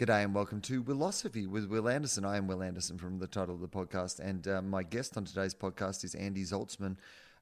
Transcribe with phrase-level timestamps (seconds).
[0.00, 2.24] G'day and welcome to Wilosophy with Wil Anderson.
[2.24, 5.26] I am Wil Anderson from the title of the podcast, and uh, my guest on
[5.26, 6.96] today's podcast is Andy Zaltzman.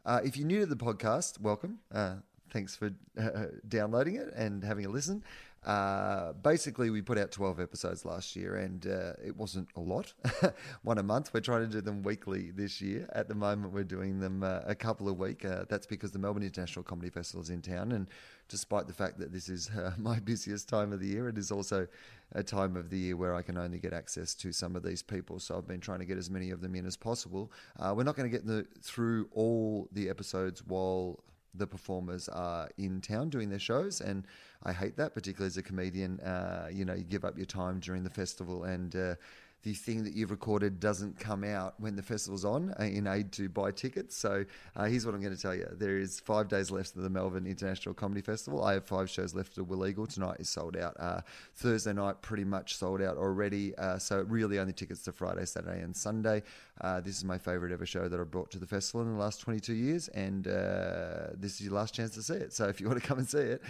[0.04, 1.78] Uh, if you're new to the podcast, welcome.
[1.94, 2.16] Uh,
[2.50, 5.22] thanks for uh, downloading it and having a listen.
[5.64, 10.12] Uh, basically, we put out 12 episodes last year, and uh, it wasn't a lot.
[10.82, 11.30] One a month.
[11.32, 13.08] We're trying to do them weekly this year.
[13.12, 15.44] At the moment, we're doing them a couple a week.
[15.68, 18.08] That's because the Melbourne International Comedy Festival is in town, and
[18.48, 21.50] despite the fact that this is uh, my busiest time of the year, it is
[21.50, 21.86] also
[22.32, 25.02] a time of the year where I can only get access to some of these
[25.02, 25.38] people.
[25.38, 27.50] So I've been trying to get as many of them in as possible.
[27.78, 31.22] Uh, we're not going to get the, through all the episodes while
[31.54, 34.26] the performers are in town doing their shows, and
[34.62, 36.20] I hate that, particularly as a comedian.
[36.20, 39.14] Uh, you know, you give up your time during the festival, and uh,
[39.62, 43.32] the thing that you've recorded doesn't come out when the festival's on uh, in aid
[43.32, 44.16] to buy tickets.
[44.16, 44.44] So
[44.76, 47.10] uh, here's what I'm going to tell you: there is five days left of the
[47.10, 48.62] Melbourne International Comedy Festival.
[48.62, 50.06] I have five shows left of Wil Eagle.
[50.06, 50.94] Tonight is sold out.
[50.98, 51.20] Uh,
[51.54, 53.74] Thursday night pretty much sold out already.
[53.76, 56.42] Uh, so really only tickets to Friday, Saturday, and Sunday.
[56.80, 59.18] Uh, this is my favourite ever show that I brought to the festival in the
[59.18, 62.52] last 22 years, and uh, this is your last chance to see it.
[62.52, 63.62] So if you want to come and see it,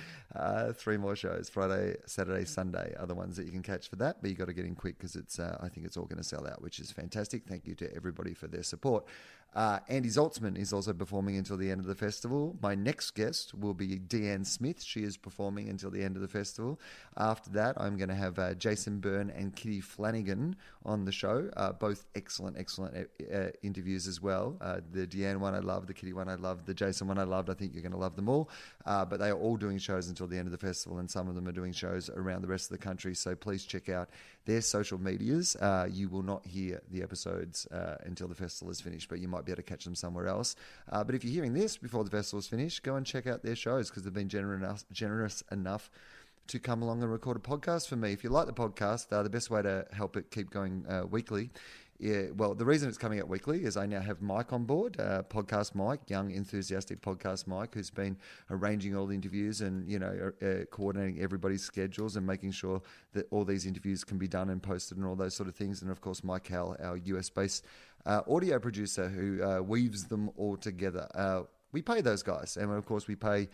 [0.76, 4.18] three more shows: Friday, Saturday, Sunday are the ones that you can catch for that.
[4.20, 6.18] But you've got to get in quick because it's I think think it's all going
[6.18, 7.44] to sell out, which is fantastic.
[7.46, 9.04] Thank you to everybody for their support.
[9.54, 12.56] Uh, Andy Zaltzman is also performing until the end of the festival.
[12.62, 14.82] My next guest will be Deanne Smith.
[14.82, 16.78] She is performing until the end of the festival.
[17.16, 20.54] After that, I'm going to have uh, Jason Byrne and Kitty Flanagan
[20.84, 21.50] on the show.
[21.56, 24.56] Uh, both excellent, excellent uh, uh, interviews as well.
[24.60, 27.24] Uh, the Deanne one I love, the Kitty one I love, the Jason one I
[27.24, 27.48] loved.
[27.48, 28.50] I think you're going to love them all.
[28.84, 31.34] but they are all doing shows until the end of the festival, and some of
[31.34, 33.14] them are doing shows around the rest of the country.
[33.14, 34.10] So please check out
[34.48, 35.56] their social medias.
[35.90, 37.68] you will not hear the episodes
[38.04, 40.56] until the festival is finished, but you might be able to catch them somewhere else.
[40.90, 43.42] Uh, but if you're hearing this before the festival is finished, go and check out
[43.42, 45.90] their shows because they've been generous enough, generous enough
[46.48, 48.12] to come along and record a podcast for me.
[48.12, 51.04] If you like the podcast, uh, the best way to help it keep going uh,
[51.06, 51.50] weekly
[52.00, 55.00] yeah, well, the reason it's coming out weekly is I now have Mike on board,
[55.00, 58.16] uh, podcast Mike, young enthusiastic podcast Mike, who's been
[58.50, 62.80] arranging all the interviews and you know uh, uh, coordinating everybody's schedules and making sure
[63.14, 65.82] that all these interviews can be done and posted and all those sort of things.
[65.82, 67.66] And of course, Mike Hal, our US based
[68.06, 71.08] uh, audio producer, who uh, weaves them all together.
[71.16, 71.42] Uh,
[71.72, 73.48] we pay those guys, and of course, we pay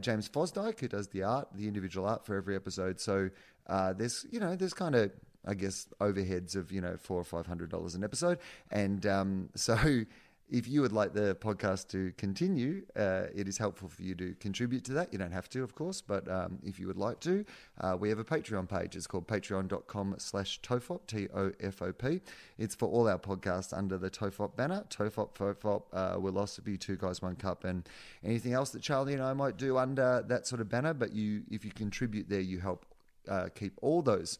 [0.00, 2.98] James Fosdyke, who does the art, the individual art for every episode.
[2.98, 3.28] So
[3.68, 5.12] there's you know there's kind of
[5.46, 8.38] I guess, overheads of, you know, four or five hundred dollars an episode.
[8.70, 10.04] And um, so
[10.50, 14.34] if you would like the podcast to continue, uh, it is helpful for you to
[14.40, 15.12] contribute to that.
[15.12, 17.44] You don't have to, of course, but um, if you would like to,
[17.80, 18.96] uh, we have a Patreon page.
[18.96, 22.20] It's called patreon.com slash TOFOP, T-O-F-O-P.
[22.56, 27.20] It's for all our podcasts under the TOFOP banner, TOFOP, FOFOP, uh, Wilosophy, Two Guys,
[27.20, 27.86] One Cup, and
[28.24, 30.94] anything else that Charlie and I might do under that sort of banner.
[30.94, 32.86] But you, if you contribute there, you help
[33.28, 34.38] uh, keep all those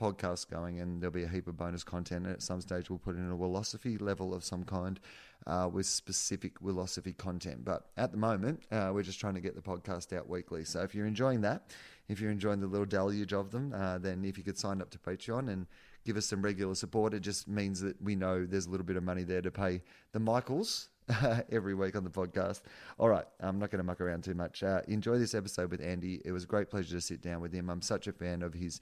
[0.00, 2.26] podcast going, and there'll be a heap of bonus content.
[2.26, 4.98] And at some stage, we'll put in a philosophy level of some kind
[5.46, 7.64] uh, with specific philosophy content.
[7.64, 10.64] But at the moment, uh, we're just trying to get the podcast out weekly.
[10.64, 11.70] So if you're enjoying that,
[12.08, 14.90] if you're enjoying the little deluge of them, uh, then if you could sign up
[14.90, 15.66] to Patreon and
[16.04, 18.96] give us some regular support, it just means that we know there's a little bit
[18.96, 20.88] of money there to pay the Michaels
[21.52, 22.62] every week on the podcast.
[22.98, 24.62] All right, I'm not going to muck around too much.
[24.62, 26.20] Uh, enjoy this episode with Andy.
[26.24, 27.70] It was a great pleasure to sit down with him.
[27.70, 28.80] I'm such a fan of his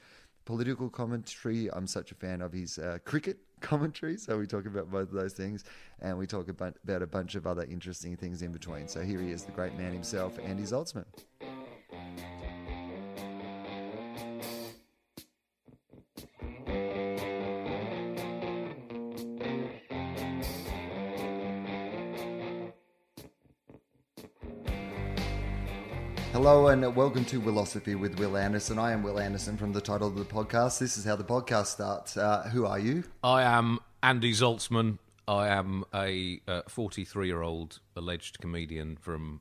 [0.48, 1.70] political commentary.
[1.74, 4.16] I'm such a fan of his uh, cricket commentary.
[4.16, 5.64] So we talk about both of those things,
[6.00, 8.88] and we talk about, about a bunch of other interesting things in between.
[8.88, 11.04] So here he is, the great man himself, Andy Zaltzman.
[26.38, 28.78] Hello and welcome to Wilosophy with Wil Anderson.
[28.78, 30.78] I am Wil Anderson from the title of the podcast.
[30.78, 32.16] This is how the podcast starts.
[32.16, 33.02] Uh, who are you?
[33.24, 34.98] I am Andy Zaltzman.
[35.26, 39.40] I am a 43 uh, year old alleged comedian from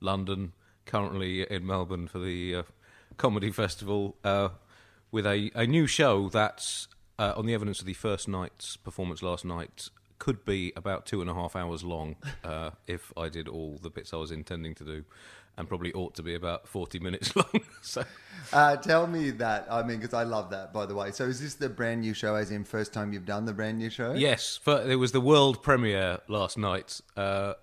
[0.00, 0.54] London,
[0.86, 2.62] currently in Melbourne for the uh,
[3.18, 4.48] comedy festival uh,
[5.10, 9.22] with a, a new show that's uh, on the evidence of the first night's performance
[9.22, 13.48] last night could be about two and a half hours long uh, if I did
[13.48, 15.04] all the bits I was intending to do
[15.58, 17.60] and probably ought to be about 40 minutes long.
[17.82, 18.04] so,
[18.52, 19.66] uh, tell me that.
[19.70, 21.10] I mean, because I love that, by the way.
[21.10, 23.78] So, is this the brand new show, as in first time you've done the brand
[23.78, 24.14] new show?
[24.14, 27.54] Yes, it was the world premiere last night, uh,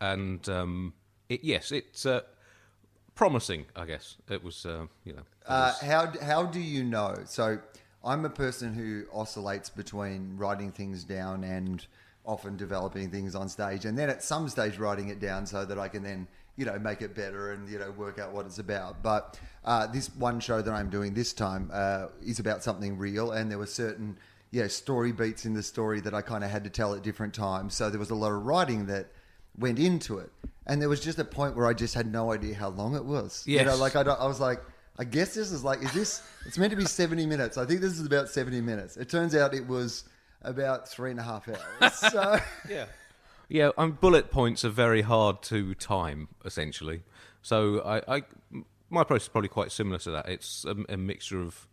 [0.00, 0.94] and um,
[1.28, 2.22] it, yes, it's uh,
[3.14, 3.66] promising.
[3.76, 4.66] I guess it was.
[4.66, 5.80] Uh, you know, uh, was...
[5.80, 7.16] how how do you know?
[7.26, 7.58] So,
[8.02, 11.86] I'm a person who oscillates between writing things down and
[12.24, 15.78] often developing things on stage, and then at some stage writing it down so that
[15.78, 16.26] I can then
[16.56, 19.02] you know make it better and you know work out what it's about.
[19.02, 23.32] But uh, this one show that I'm doing this time uh, is about something real,
[23.32, 24.18] and there were certain
[24.50, 27.34] yeah story beats in the story that I kind of had to tell at different
[27.34, 27.74] times.
[27.74, 29.06] So there was a lot of writing that
[29.58, 30.30] went into it,
[30.66, 33.04] and there was just a point where I just had no idea how long it
[33.04, 33.44] was.
[33.46, 34.60] You know, like I, don't- I was like.
[34.98, 36.22] I guess this is like, is this?
[36.44, 37.56] It's meant to be seventy minutes.
[37.56, 38.98] I think this is about seventy minutes.
[38.98, 40.04] It turns out it was
[40.42, 41.94] about three and a half hours.
[42.12, 42.38] So
[42.68, 42.84] Yeah.
[43.52, 47.02] Yeah, um, bullet points are very hard to time, essentially.
[47.42, 48.22] So I, I
[48.88, 50.26] my process is probably quite similar to that.
[50.26, 51.68] It's a, a mixture of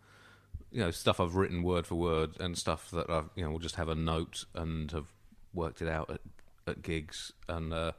[0.72, 3.60] you know stuff I've written word for word and stuff that I've you know will
[3.60, 5.14] just have a note and have
[5.54, 6.20] worked it out at,
[6.68, 7.94] at gigs and uh,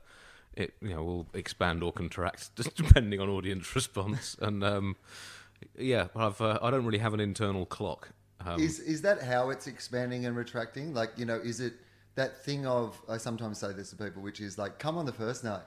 [0.55, 4.97] it you know will expand or contract just depending on audience response and um,
[5.79, 8.11] yeah, I've uh, I don't really have an internal clock.
[8.45, 10.93] Um, is is that how it's expanding and retracting?
[10.93, 11.75] Like, you know, is it
[12.17, 15.13] that thing of I sometimes say this to people, which is like, come on the
[15.13, 15.63] first night.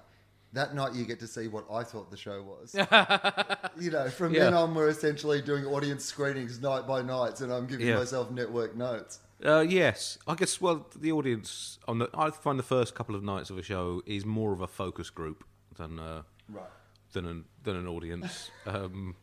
[0.53, 2.75] That night you get to see what I thought the show was.
[3.79, 7.65] you know, from then on we're essentially doing audience screenings night by night and I'm
[7.65, 7.97] giving Yeah.
[7.97, 9.19] myself network notes.
[9.43, 10.61] Uh, yes, I guess.
[10.61, 14.01] Well, the audience on the I find the first couple of nights of a show
[14.05, 15.43] is more of a focus group
[15.75, 16.63] than uh, Right.
[17.13, 18.51] than an than an audience.
[18.67, 19.15] um,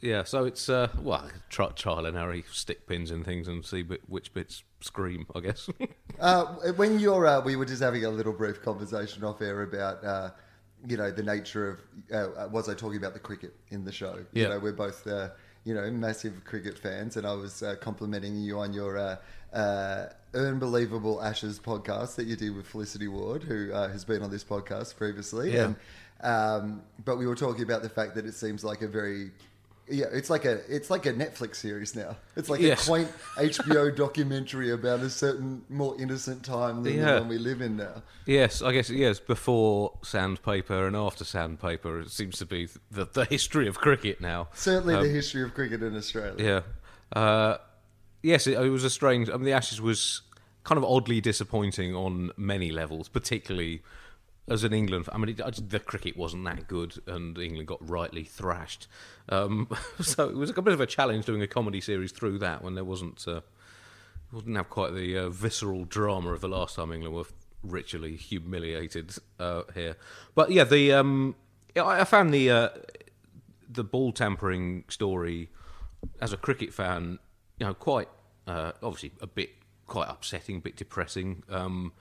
[0.00, 3.82] yeah, so it's uh, well, try, trial and error, stick pins and things, and see
[3.82, 5.26] bit, which bits scream.
[5.34, 5.68] I guess.
[6.18, 6.44] Uh,
[6.76, 10.28] when you're, uh, we were just having a little brief conversation off air about, uh,
[10.86, 11.80] you know, the nature
[12.12, 14.16] of, uh, was I talking about the cricket in the show?
[14.34, 14.48] You Yeah.
[14.48, 15.30] know, we're both, uh,
[15.64, 19.16] you know, massive cricket fans, and I was uh, complimenting you on your uh,
[19.56, 24.30] uh, Unbelievable Ashes podcast that you did with Felicity Ward, who uh, has been on
[24.30, 25.54] this podcast previously.
[25.54, 25.64] Yeah.
[25.64, 25.76] And,
[26.22, 29.30] um, but we were talking about the fact that it seems like a very
[29.90, 32.16] yeah, it's like a it's like a Netflix series now.
[32.36, 32.84] It's like Yes.
[32.86, 37.14] a quaint HBO documentary about a certain more innocent time than Yeah.
[37.14, 38.02] the one we live in now.
[38.26, 39.18] yes, I guess yes.
[39.20, 44.48] Before sandpaper and after sandpaper, it seems to be the, the history of cricket now.
[44.54, 46.64] Certainly, Um, the history of cricket in Australia.
[47.14, 47.20] Yeah.
[47.20, 47.58] Uh,
[48.22, 49.28] yes, it, it was a strange.
[49.28, 50.22] I mean, the Ashes was
[50.64, 53.82] kind of oddly disappointing on many levels, particularly
[54.50, 55.08] as an England.
[55.12, 58.88] I mean, it, the cricket wasn't that good, and England got rightly thrashed.
[59.28, 59.68] Um,
[60.00, 62.74] so it was a bit of a challenge doing a comedy series through that when
[62.74, 63.26] there wasn't.
[63.26, 63.40] Uh,
[64.32, 67.24] wouldn't have quite the uh, visceral drama of the last time England were
[67.64, 69.96] ritually humiliated uh, here.
[70.34, 71.34] But yeah, the um,
[71.76, 72.68] I I found the uh,
[73.68, 75.48] the ball tampering story
[76.20, 77.18] as a cricket fan,
[77.58, 78.08] you know, quite
[78.46, 79.50] uh, obviously a bit
[79.86, 81.42] quite upsetting, a bit depressing.
[81.48, 81.92] Um,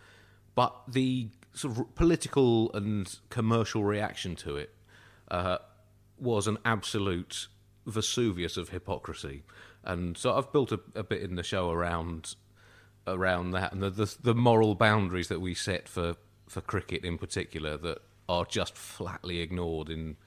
[0.55, 4.73] but the sort of political and commercial reaction to it
[5.29, 5.57] uh,
[6.19, 7.47] was an absolute
[7.85, 9.43] Vesuvius of hypocrisy,
[9.83, 12.35] and so I've built a, a bit in the show around
[13.07, 16.15] around that and the, the the moral boundaries that we set for
[16.47, 20.17] for cricket in particular that are just flatly ignored in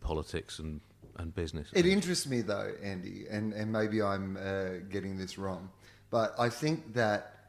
[0.00, 0.80] politics and
[1.16, 1.68] and business.
[1.74, 5.68] It interests me though, Andy, and, and maybe I'm uh, getting this wrong,
[6.10, 7.41] but I think that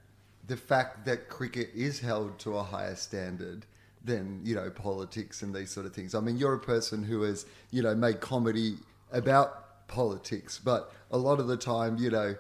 [0.48, 3.66] the fact that cricket is held to a higher standard
[4.04, 6.14] than you know politics and these sort of things.
[6.14, 8.76] I mean, you're a person who has you know made comedy
[9.12, 12.36] about politics, but a lot of the time, you know,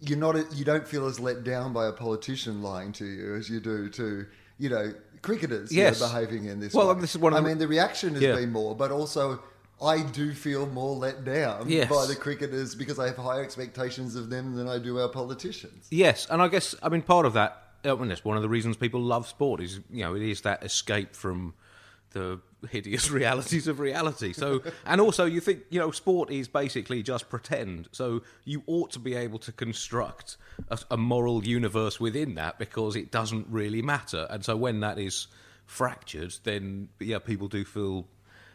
[0.00, 3.50] you're not you don't feel as let down by a politician lying to you as
[3.50, 4.26] you do to
[4.58, 4.92] you know
[5.22, 6.92] cricketers you know, behaving in this Well, way.
[6.92, 8.36] Um, this is one I mean, the reaction has Yeah.
[8.36, 9.42] been more, but also
[9.80, 11.88] I do feel more let down Yes.
[11.88, 15.86] by the cricketers because I have higher expectations of them than I do our politicians.
[15.90, 17.62] Yes, and I guess I mean part of that.
[17.84, 20.22] Uh, I mean, that's one of the reasons people love sport is you know it
[20.22, 21.54] is that escape from
[22.10, 24.32] the hideous realities of reality.
[24.32, 27.88] So, and also you think you know sport is basically just pretend.
[27.92, 30.36] So you ought to be able to construct
[30.70, 34.26] a, a moral universe within that because it doesn't really matter.
[34.28, 35.28] And so when that is
[35.66, 38.06] fractured, then yeah, people do feel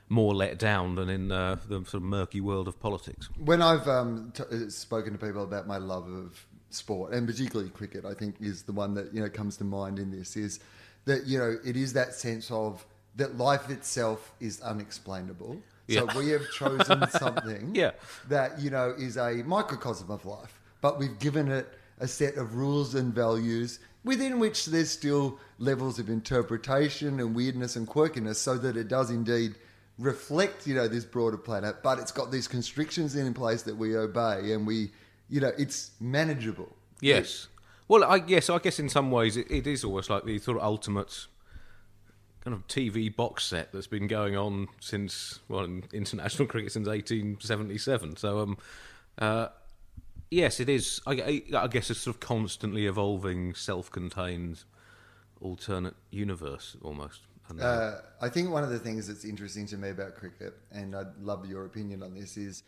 [0.10, 3.29] more let down than in uh, the sort of murky world of politics.
[3.43, 7.69] When I've um, t- uh, spoken to people about my love of sport, and particularly
[7.72, 10.60] cricket, I think is the one that you know comes to mind in this is
[11.05, 15.57] that you know it is that sense of that life itself is unexplainable.
[15.89, 16.17] So Yeah.
[16.17, 17.91] we have chosen something Yeah.
[18.29, 21.67] that you know is a microcosm of life, but we've given it
[22.00, 27.75] a set of rules and values within which there's still levels of interpretation and weirdness
[27.75, 29.55] and quirkiness, so that it does indeed
[30.00, 31.77] reflect you know this broader planet.
[31.83, 34.91] But it's got these constrictions in place that we obey, and we
[35.29, 36.75] you know it's manageable.
[37.01, 37.47] Yes.
[37.88, 40.57] Well, I guess I guess in some ways it, it is almost like the sort
[40.57, 41.27] of ultimate
[42.43, 46.88] kind of TV box set that's been going on since well in international cricket since
[46.88, 48.17] 1877.
[48.17, 48.57] So um,
[49.17, 49.47] uh,
[50.31, 51.01] yes, it is.
[51.05, 51.12] I,
[51.53, 54.63] I, I guess a sort of constantly evolving, self-contained,
[55.41, 57.21] alternate universe almost.
[57.62, 61.17] Uh, I think one of the things that's interesting to me about cricket, and I'd
[61.21, 62.63] love your opinion on this, is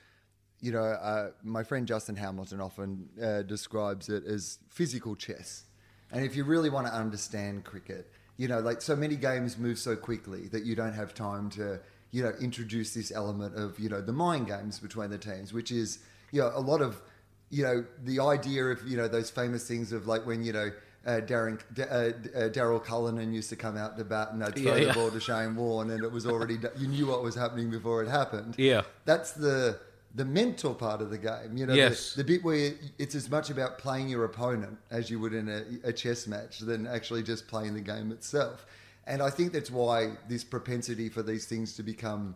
[0.61, 5.65] you know, uh, my friend Justin Hamilton often uh, describes it as physical chess.
[6.11, 9.77] And if you really want to understand cricket, you know, like so many games move
[9.79, 11.79] so quickly that you don't have time to,
[12.11, 15.71] you know, introduce this element of, you know, the mind games between the teams, which
[15.71, 15.99] is,
[16.31, 17.01] you know, a lot of,
[17.49, 20.71] you know, the idea of, you know, those famous things of like when, you know,
[21.05, 22.11] uh, Darren, D- uh, uh,
[22.49, 24.93] Daryl Cullinan used to come out to bat and they'd throw Yeah, the yeah.
[24.93, 28.09] ball to Shane Warne and it was already, you knew what was happening before it
[28.09, 29.79] happened yeah, that's the
[30.15, 31.57] the mental part of the game.
[31.57, 35.19] You know, the- the, bit where it's as much about playing your opponent as you
[35.19, 38.65] would in a, a chess match than actually just playing the game itself.
[39.07, 42.33] And I think that's why this propensity for these things to become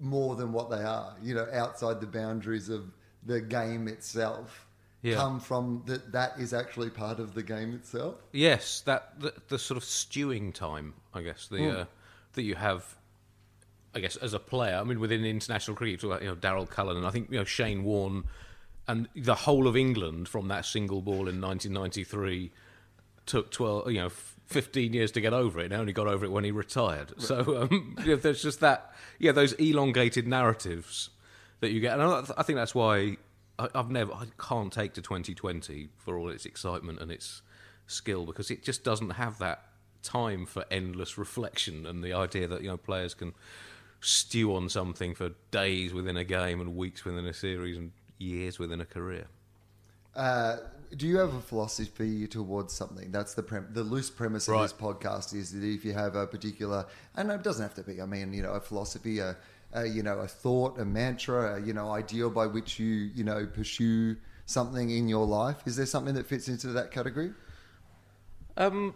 [0.00, 2.84] more than what they are, you know, outside the boundaries of
[3.26, 4.66] the game itself,
[5.02, 5.16] Yeah.
[5.16, 6.12] come from that.
[6.12, 8.16] That is actually part of the game itself.
[8.32, 11.84] Yes, that the, the sort of stewing time, I guess, the uh,
[12.34, 12.96] that you have,
[13.94, 14.76] I guess, as a player.
[14.76, 17.30] I mean, within international cricket, you talk about you know Daryl Cullen, and I think
[17.30, 18.24] you know Shane Warne,
[18.86, 22.52] and the whole of England from that single ball in 1993
[23.26, 25.66] took 12, you know, 15 years to get over it.
[25.66, 27.12] And only got over it when he retired.
[27.20, 31.10] So um, you know, there's just that, yeah, those elongated narratives
[31.60, 33.16] that you get, and I, I think that's why
[33.58, 37.42] I, I've never, I can't take to 2020 for all its excitement and its
[37.86, 39.64] skill because it just doesn't have that
[40.02, 43.32] time for endless reflection and the idea that you know players can
[44.00, 48.58] stew on something for days within a game and weeks within a series and years
[48.58, 49.26] within a career.
[50.14, 50.56] Uh,
[50.96, 53.10] do you have a philosophy towards something?
[53.10, 54.62] That's the prem- the loose premise of Right.
[54.62, 56.84] this podcast is that if you have a particular,
[57.16, 58.02] and it doesn't have to be.
[58.02, 59.36] I mean, you know, a philosophy, a,
[59.72, 63.24] a you know, a thought, a mantra, a, you know, ideal by which you you
[63.24, 65.62] know pursue something in your life.
[65.66, 67.32] Is there something that fits into that category?
[68.56, 68.94] Um,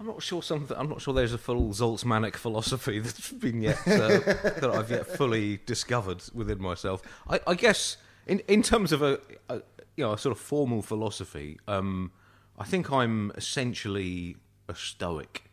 [0.00, 0.42] I'm not sure.
[0.42, 1.14] Some, I'm not sure.
[1.14, 4.18] There's a full Zaltzmanic philosophy that's been yet uh,
[4.60, 7.02] that I've yet fully discovered within myself.
[7.28, 9.62] I, I guess in in terms of a, a
[9.96, 12.12] you know a sort of formal philosophy, um,
[12.58, 14.36] I think I'm essentially
[14.68, 15.44] a Stoic,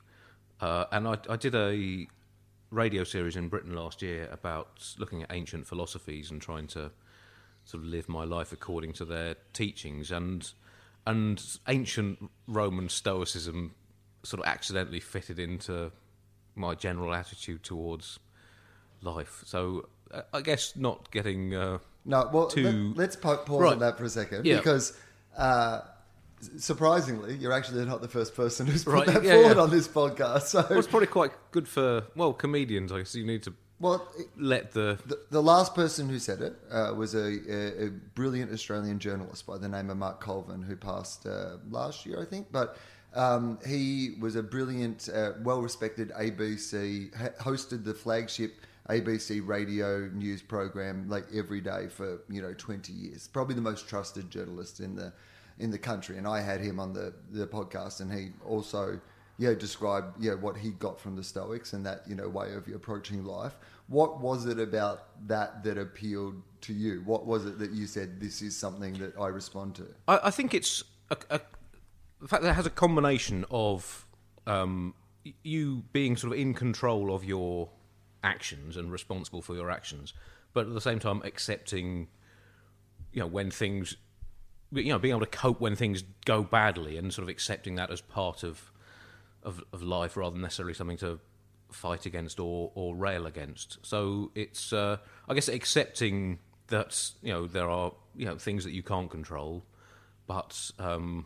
[0.61, 2.07] uh, and I, I did a
[2.71, 6.91] radio series in Britain last year about looking at ancient philosophies and trying to
[7.65, 10.51] sort of live my life according to their teachings and
[11.07, 13.73] and ancient Roman Stoicism
[14.23, 15.91] sort of accidentally fitted into
[16.55, 18.19] my general attitude towards
[19.01, 19.41] life.
[19.45, 22.29] So uh, I guess not getting uh, No.
[22.31, 23.73] Well, To- let, us pause Right.
[23.73, 24.57] on that for a second Yeah.
[24.57, 24.97] because.
[25.37, 25.81] Uh,
[26.57, 29.63] Surprisingly, you're actually not the first person who's put Right, that yeah, forward yeah.
[29.63, 30.43] on this podcast.
[30.43, 32.91] So, well, it's probably quite good for well comedians.
[32.91, 34.05] I guess you need to well,
[34.37, 38.51] let the The, the last person who said it uh, was a, a, a brilliant
[38.51, 42.47] Australian journalist by the name of Mark Colvin, who passed uh, last year, I think.
[42.51, 42.77] But
[43.13, 50.41] um, he was a brilliant, uh, well respected ABC, hosted the flagship ABC radio news
[50.41, 53.27] program like every day for you know 20 years.
[53.27, 55.13] Probably the most trusted journalist in the
[55.59, 56.17] in the country.
[56.17, 58.99] And I had him on the, the podcast, and he also
[59.39, 62.67] yeah, described yeah what he got from the Stoics and that you know way of
[62.67, 63.55] approaching life.
[63.87, 67.01] What was it about that that appealed to you?
[67.05, 69.87] What was it that you said this is something that I respond to?
[70.09, 71.39] I, I think it's a, a,
[72.19, 74.05] the fact that it has a combination of
[74.45, 74.93] um,
[75.43, 77.69] you being sort of in control of your
[78.23, 80.13] actions and responsible for your actions,
[80.53, 82.09] but at the same time accepting,
[83.13, 83.95] you know, when things,
[84.71, 87.91] you know, being able to cope when things go badly and sort of accepting that
[87.91, 88.71] as part of
[89.43, 91.19] of, of life rather than necessarily something to
[91.71, 93.77] fight against or, or rail against.
[93.85, 94.97] So it's, uh,
[95.27, 99.65] I guess, accepting that you know there are you know things that you can't control,
[100.27, 101.25] but um,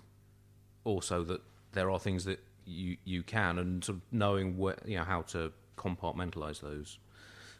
[0.83, 1.41] also that
[1.73, 5.21] there are things that you you can, and sort of knowing where you know how
[5.21, 6.97] to compartmentalize those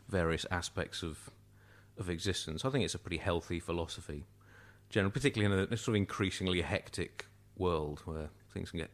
[0.08, 1.30] various aspects of
[1.98, 2.66] of existence.
[2.66, 4.26] I think it's a pretty healthy philosophy,
[4.94, 7.26] generally, particularly in a sort of increasingly hectic
[7.58, 8.92] world where things can get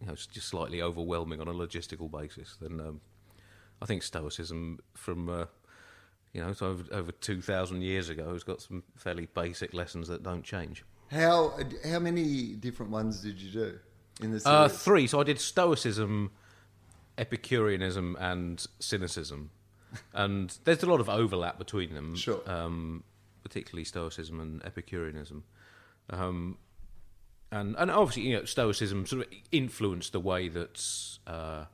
[0.00, 2.56] you know just slightly overwhelming on a logistical basis.
[2.60, 3.00] Then um,
[3.80, 5.46] I think Stoicism from uh,
[6.34, 10.06] you know so over, over two thousand years ago has got some fairly basic lessons
[10.08, 10.84] that don't change.
[11.10, 11.58] How
[11.88, 13.78] how many different ones did you do
[14.20, 15.06] in the Uh, three.
[15.06, 16.30] So I did Stoicism,
[17.16, 19.50] Epicureanism, and Cynicism,
[20.12, 22.16] and there's a lot of overlap between them.
[22.16, 22.42] Sure.
[22.46, 23.02] Um,
[23.46, 25.44] particularly Stoicism and Epicureanism,
[26.10, 26.58] um,
[27.52, 30.82] and and obviously you know Stoicism sort of influenced the way that
[31.28, 31.66] uh,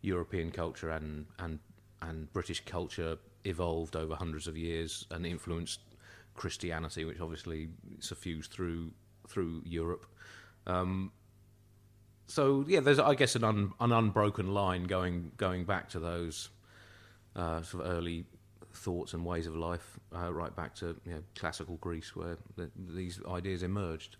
[0.00, 1.58] European culture and and
[2.00, 5.80] and British culture evolved over hundreds of years and influenced
[6.34, 7.68] Christianity, which obviously
[8.00, 8.92] suffused through
[9.28, 10.06] through Europe.
[10.66, 11.12] Um,
[12.26, 16.48] so yeah, there's I guess an un, an unbroken line going going back to those
[17.36, 18.24] uh, sort of early
[18.72, 22.70] thoughts and ways of life, uh, right back to you know, classical Greece, where the,
[22.76, 24.16] these ideas emerged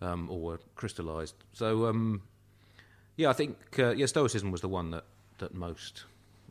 [0.00, 1.34] um, or were crystallized.
[1.52, 2.22] So um,
[3.16, 5.04] yeah, I think uh, yeah, Stoicism was the one that
[5.38, 6.04] that most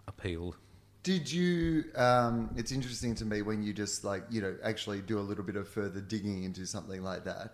[0.07, 0.57] appealed.
[1.03, 1.85] Did you?
[1.95, 5.43] Um, it's interesting to me when you just like you know actually do a little
[5.43, 7.53] bit of further digging into something like that.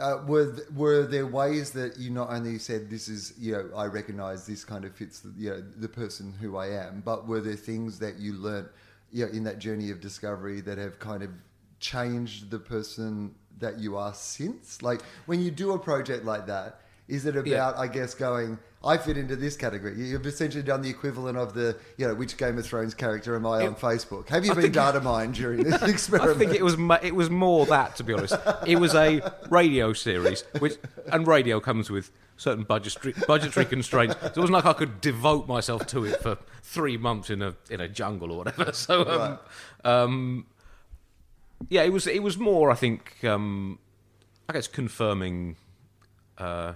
[0.00, 3.70] Uh, were th- were there ways that you not only said this is you know
[3.76, 7.26] I recognise this kind of fits the, you know the person who I am, but
[7.28, 8.68] were there things that you learnt
[9.12, 11.30] you know, in that journey of discovery that have kind of
[11.78, 14.82] changed the person that you are since?
[14.82, 17.72] Like when you do a project like that, is it about Yeah.
[17.76, 19.94] I guess going I fit into this category?
[19.96, 23.46] You've essentially done the equivalent of the you know which Game of Thrones character am
[23.46, 24.28] I on Facebook?
[24.28, 26.30] Have you I been data mined during this experiment?
[26.36, 28.34] I think it was it was more that to be honest.
[28.66, 30.76] It was a radio series, which
[31.10, 34.16] and radio comes with certain budgetary budgetary constraints.
[34.20, 37.54] So it wasn't like I could devote myself to it for three months in a
[37.70, 38.64] in a jungle or whatever.
[38.74, 39.38] So
[39.84, 40.46] um, um,
[41.70, 43.78] yeah, it was it was more I think um,
[44.48, 45.56] I guess confirming.
[46.36, 46.74] Uh,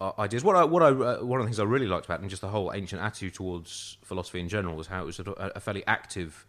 [0.00, 0.44] uh, ideas.
[0.44, 2.30] What I, what I, uh, one of the things I really liked about it, and
[2.30, 5.24] just the whole ancient attitude towards philosophy in general, was how it was a,
[5.56, 6.46] a fairly active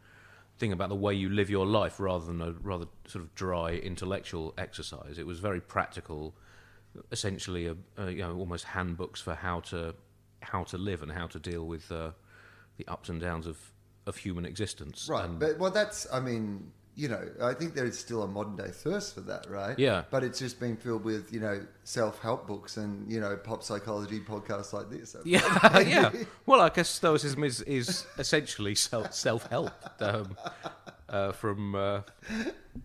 [0.58, 3.72] thing about the way you live your life, rather than a rather sort of dry
[3.74, 5.18] intellectual exercise.
[5.20, 6.36] It was very practical,
[7.12, 9.94] essentially, a, a, you know, almost handbooks for how to
[10.42, 12.12] how to live and how to deal with uh,
[12.78, 13.58] the ups and downs of
[14.06, 15.08] of human existence.
[15.10, 18.28] Right, And- but well, that's I mean, you know, I think there is still a
[18.28, 19.78] modern day thirst for that, right?
[19.78, 20.04] Yeah.
[20.10, 23.64] But it's just been filled with you know self help books and you know pop
[23.64, 25.16] psychology podcasts like this.
[25.24, 26.12] Yeah, yeah.
[26.48, 30.36] Well, I guess Stoicism is, is essentially self self help um,
[31.08, 32.02] uh, from uh,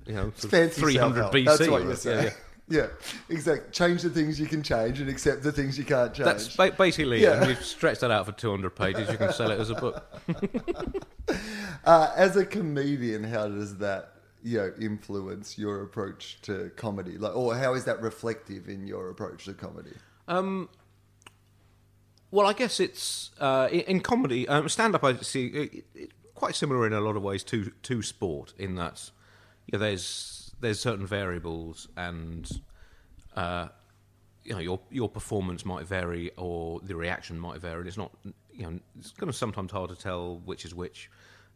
[0.06, 1.32] you know It's sort of fancy 300 self-help.
[1.34, 1.44] BC.
[1.58, 2.24] That's what you're saying.
[2.26, 2.32] yeah.
[2.68, 2.86] Yeah,
[3.28, 3.70] exactly.
[3.72, 6.24] Change the things you can change and accept the things you can't change.
[6.24, 7.32] That's ba- basically Yeah.
[7.32, 7.38] it.
[7.42, 10.02] And you stretch that out for 200 pages, you can sell it as a book.
[11.84, 17.18] Uh, as a comedian, how does that you know influence your approach to comedy?
[17.18, 19.90] Like, or how is that reflective in your approach to comedy?
[20.28, 20.68] Um,
[22.30, 24.48] well, I guess it's uh, in, comedy.
[24.48, 27.72] Um, stand up, I see it, it, quite similar in a lot of ways to
[27.82, 28.54] to sport.
[28.58, 29.10] In that,
[29.66, 32.50] yeah, there's there's certain variables, and
[33.36, 33.68] uh,
[34.44, 37.86] you know your your performance might vary, or the reaction might vary.
[37.86, 38.12] It's not,
[38.54, 41.10] you know, it's kind of sometimes hard to tell which is which.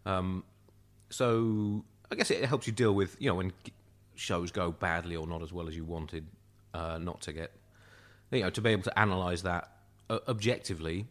[0.04, 0.44] Um,
[1.10, 3.52] so I guess it helps you deal with you know when
[4.14, 6.26] shows go badly or not as well as you wanted
[6.74, 7.52] uh, not to get
[8.30, 9.70] you know to be able to analyze that
[10.10, 11.06] uh, objectively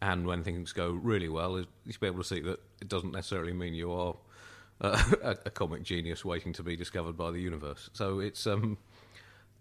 [0.00, 3.12] and when things go really well you should be able to see that it doesn't
[3.12, 4.14] necessarily mean you are
[4.80, 8.76] uh, a, a comic genius waiting to be discovered by the universe so it's um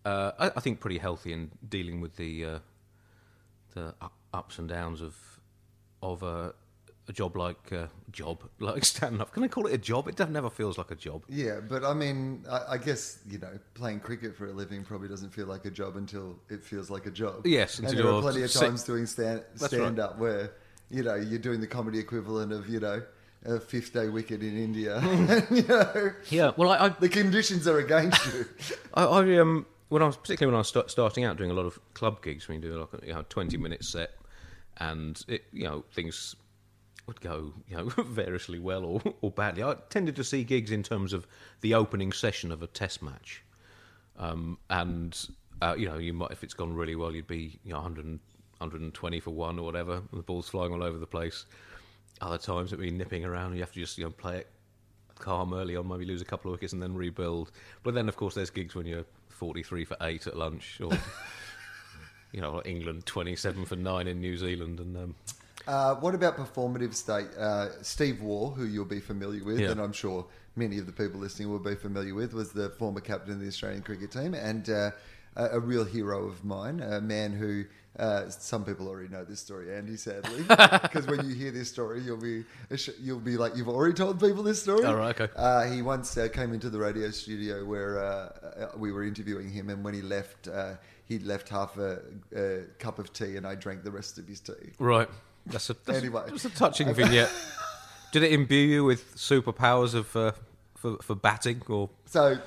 [0.05, 2.59] uh, I, I think pretty healthy in dealing with the uh,
[3.73, 3.93] the
[4.33, 5.15] ups and downs of
[6.01, 6.51] of uh,
[7.07, 9.31] a job like uh, job like stand up.
[9.33, 10.07] Can I call it a job?
[10.07, 11.23] It never feels like a job.
[11.29, 15.07] Yeah, but I mean, I, I guess you know, playing cricket for a living probably
[15.07, 17.45] doesn't feel like a job until it feels like a job.
[17.45, 20.51] Yes, and there are plenty of times doing stand stand up where
[20.89, 23.01] you know you're doing the comedy equivalent of you know
[23.45, 25.01] a fifth day wicket in India.
[25.51, 26.51] you know, Yeah.
[26.57, 28.45] Well, I, I the conditions are against you.
[28.93, 31.53] I, I um when I was particularly when I was start, starting out doing a
[31.53, 34.11] lot of club gigs, when you do like a you know, twenty minute set,
[34.77, 36.35] and it, you know things
[37.07, 39.63] would go you know variously well or, or badly.
[39.63, 41.27] I tended to see gigs in terms of
[41.61, 43.43] the opening session of a test match,
[44.17, 45.17] um, and
[45.61, 48.05] uh, you know you might if it's gone really well, you'd be you know 100,
[48.05, 50.01] 120 for one or whatever.
[50.13, 51.45] The ball's flying all over the place.
[52.19, 54.47] Other times it'd be nipping around, and you have to just you know play it
[55.19, 57.51] calm early on, maybe lose a couple of wickets and then rebuild.
[57.83, 60.91] But then, of course, there's gigs when you're 43 for eight at lunch, or
[62.31, 65.15] you know, like England 27 for nine in New Zealand, and um,
[65.67, 67.27] Uh, what about performative state?
[67.37, 69.71] Uh, Steve Waugh, who you'll be familiar with, Yeah.
[69.71, 73.01] and I'm sure many of the people listening will be familiar with, was the former
[73.01, 74.91] captain of the Australian cricket team and uh,
[75.35, 77.65] a, a real hero of mine, a man who.
[77.99, 79.97] Uh, some people already know this story, Andy.
[79.97, 82.43] Sadly, because when you hear this story, you'll be
[83.01, 85.33] you'll be like, "You've already told people this story." All right, okay.
[85.35, 87.97] Uh, he once uh, came into the radio studio where
[88.77, 90.47] we were interviewing him, and when he left,
[91.09, 91.99] uh, he left half a,
[92.35, 94.53] a cup of tea, and I drank the rest of his tea.
[94.79, 95.09] right,
[95.45, 96.23] that's a that's, Anyway.
[96.27, 97.31] that's a touching vignette.
[98.13, 100.31] Did it imbue you with superpowers of uh,
[100.75, 102.37] for for batting or So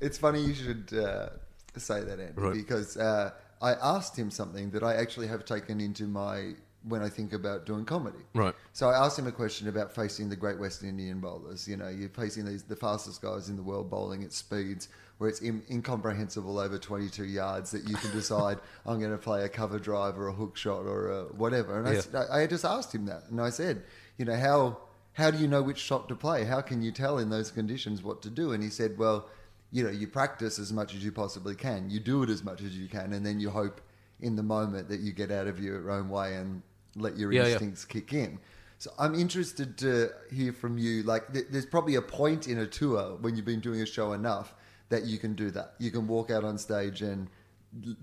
[0.00, 1.28] it's funny you should uh,
[1.76, 2.52] say that, Andy, Right.
[2.54, 3.30] because uh,
[3.62, 6.54] I asked him something that I actually have taken into my
[6.86, 8.18] when I think about doing comedy.
[8.34, 8.54] Right.
[8.74, 11.66] So I asked him a question about facing the Great Western Indian bowlers.
[11.66, 15.30] You know, you're facing these the fastest guys in the world bowling at speeds where
[15.30, 19.48] it's in, incomprehensible over 22 yards that you can decide I'm going to play a
[19.48, 21.78] cover drive or a hook shot or whatever.
[21.78, 22.24] And I Yeah.
[22.30, 23.84] I, I just asked him that, and I said,
[24.18, 24.78] you know, how
[25.12, 26.44] how do you know which shot to play?
[26.44, 28.52] How can you tell in those conditions what to do?
[28.52, 29.28] And he said, well,
[29.70, 31.88] you know, you practice as much as you possibly can.
[31.88, 33.80] You do it as much as you can, and then you hope
[34.20, 36.62] in the moment that you get out of your own way and
[36.96, 37.48] let your Yeah, yeah.
[37.50, 38.38] instincts kick in.
[38.78, 41.02] So I'm interested to hear from you.
[41.04, 44.12] Like, th- there's probably a point in a tour when you've been doing a show
[44.12, 44.54] enough
[44.88, 45.74] that you can do that.
[45.78, 47.28] You can walk out on stage and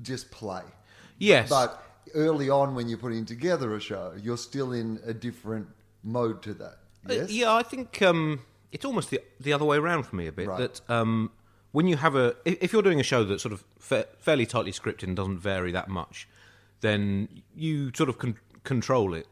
[0.01, 0.63] just play.
[1.17, 1.49] Yes.
[1.49, 1.81] But
[2.15, 5.67] early on, when you're putting together a show, you're still in a different
[6.03, 6.77] mode to that.
[7.09, 7.31] Uh, Yes.
[7.31, 8.41] yeah, I think um,
[8.71, 10.47] it's almost the, the other way around for me a bit.
[10.47, 10.59] Right.
[10.59, 11.31] That um,
[11.71, 14.45] when you have a, if if you're doing a show that's sort of fa- fairly
[14.45, 16.27] tightly scripted and doesn't vary that much,
[16.81, 19.27] then you sort of con- control it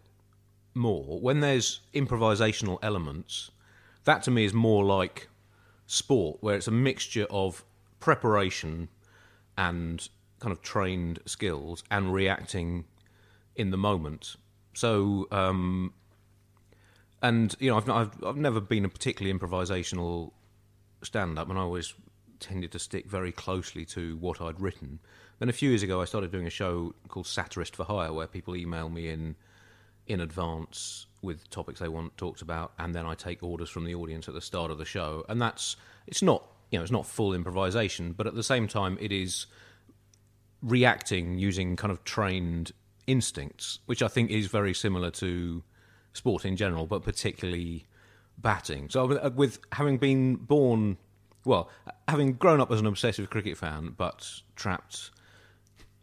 [0.73, 1.19] more.
[1.19, 3.51] When there's improvisational elements,
[4.05, 5.28] that to me is more like
[5.89, 7.65] sport, where it's a mixture of
[7.99, 8.89] preparation
[9.57, 10.07] and
[10.39, 12.85] kind of trained skills and reacting
[13.55, 14.35] in the moment.
[14.73, 15.91] So, um,
[17.21, 20.31] and you know, I've, not, I've I've never been a particularly improvisational
[21.01, 21.93] stand-up, and I always
[22.39, 24.99] tended to stick very closely to what I'd written.
[25.39, 28.27] Then a few years ago, I started doing a show called Satirist for Hire, where
[28.27, 29.35] people email me in
[30.09, 33.95] in advance with topics they want talked about, and then I take orders from the
[33.95, 37.05] audience at the start of the show, and that's it's not you know it's not
[37.05, 39.45] full improvisation, but at the same time, it is
[40.61, 42.71] reacting using kind of trained
[43.07, 45.63] instincts, which I think is very similar to
[46.13, 47.85] sport in general, but particularly
[48.37, 48.89] batting.
[48.89, 50.97] So with- uh, with having been born,
[51.45, 51.69] well,
[52.07, 55.11] having grown up as an obsessive cricket fan, but trapped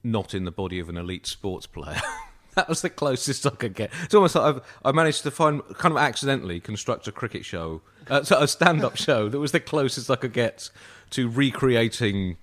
[0.03, 2.01] not in the body of an elite sports player.
[2.67, 3.91] that was the closest I could get.
[4.03, 7.83] It's almost like I've, I managed to find, kind of accidentally, construct a cricket show,
[8.09, 10.71] uh, so a stand-up show that was the closest I could get
[11.11, 12.39] to recreating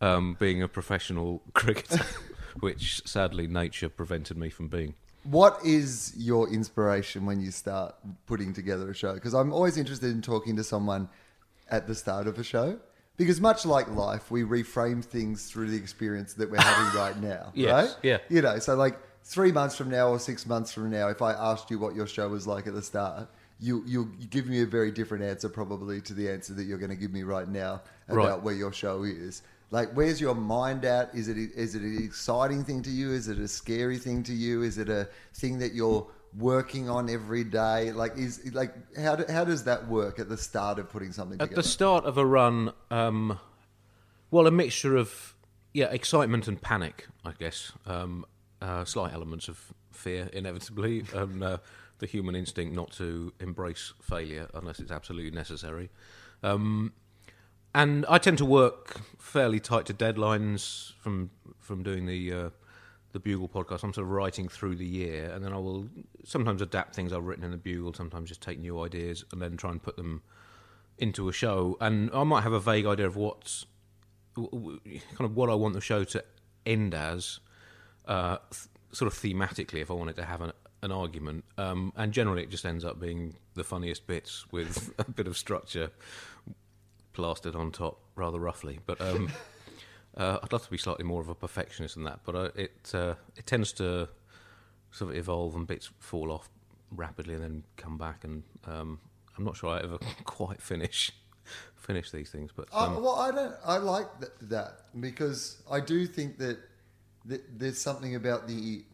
[0.00, 2.04] um, being a professional cricketer,
[2.60, 4.94] which sadly nature prevented me from being.
[5.24, 7.94] What is your inspiration when you start
[8.26, 9.14] putting together a show?
[9.14, 11.08] Because I'm always interested in talking to someone
[11.70, 12.78] at the start of a show.
[13.16, 17.52] Because much like life, we reframe things through the experience that we're having right now,
[17.54, 17.96] Yes, right?
[18.02, 18.18] yeah.
[18.28, 21.32] You know, so like three months from now or six months from now, if I
[21.32, 24.66] asked you what your show was like at the start, you you'll give me a
[24.66, 27.80] very different answer probably to the answer that you're going to give me right now
[28.08, 28.42] about Right.
[28.42, 29.42] where your show is.
[29.70, 31.14] Like, where's your mind at?
[31.14, 33.12] Is it is it an exciting thing to you?
[33.12, 34.62] Is it a scary thing to you?
[34.62, 36.06] Is it a thing that you're
[36.38, 37.92] working on every day?
[37.92, 41.38] Like, is like how do, how does that work at the start of putting something
[41.38, 41.44] together?
[41.44, 41.62] At together?
[41.62, 43.38] the start of a run, um,
[44.30, 45.34] well, a mixture of
[45.72, 47.72] yeah, excitement and panic, I guess.
[47.86, 48.26] Um,
[48.64, 51.58] uh, slight elements of fear, inevitably, and uh,
[51.98, 55.90] the human instinct not to embrace failure unless it's absolutely necessary.
[56.42, 56.92] Um,
[57.74, 62.50] and I tend to work fairly tight to deadlines from from doing the uh,
[63.12, 63.82] the Bugle podcast.
[63.82, 65.88] I'm sort of writing through the year, and then I will
[66.24, 67.92] sometimes adapt things I've written in the Bugle.
[67.92, 70.22] Sometimes just take new ideas and then try and put them
[70.98, 71.76] into a show.
[71.80, 73.64] And I might have a vague idea of what
[74.36, 76.24] w- w- kind of what I want the show to
[76.64, 77.40] end as,
[78.06, 81.44] uh, th- sort of thematically, if I wanted to have an, an argument.
[81.58, 85.36] Um, and generally, it just ends up being the funniest bits with a bit of
[85.36, 85.90] structure
[87.12, 88.80] plastered on top, rather roughly.
[88.86, 89.30] But um,
[90.16, 92.20] uh, I'd love to be slightly more of a perfectionist than that.
[92.24, 94.08] But uh, it uh, it tends to
[94.90, 96.48] sort of evolve and bits fall off
[96.90, 98.24] rapidly and then come back.
[98.24, 99.00] And um,
[99.36, 101.12] I'm not sure I ever quite finish
[101.84, 102.50] finish these things.
[102.54, 103.54] But I, um, well, I don't.
[103.64, 106.58] I like th- that because I do think that,
[107.26, 108.84] that there's something about the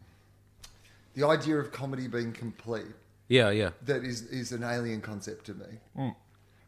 [1.13, 2.85] the idea of comedy being complete
[3.31, 3.69] yeah, yeah.
[3.85, 5.65] that is is an alien concept to me.
[5.97, 6.15] Mm.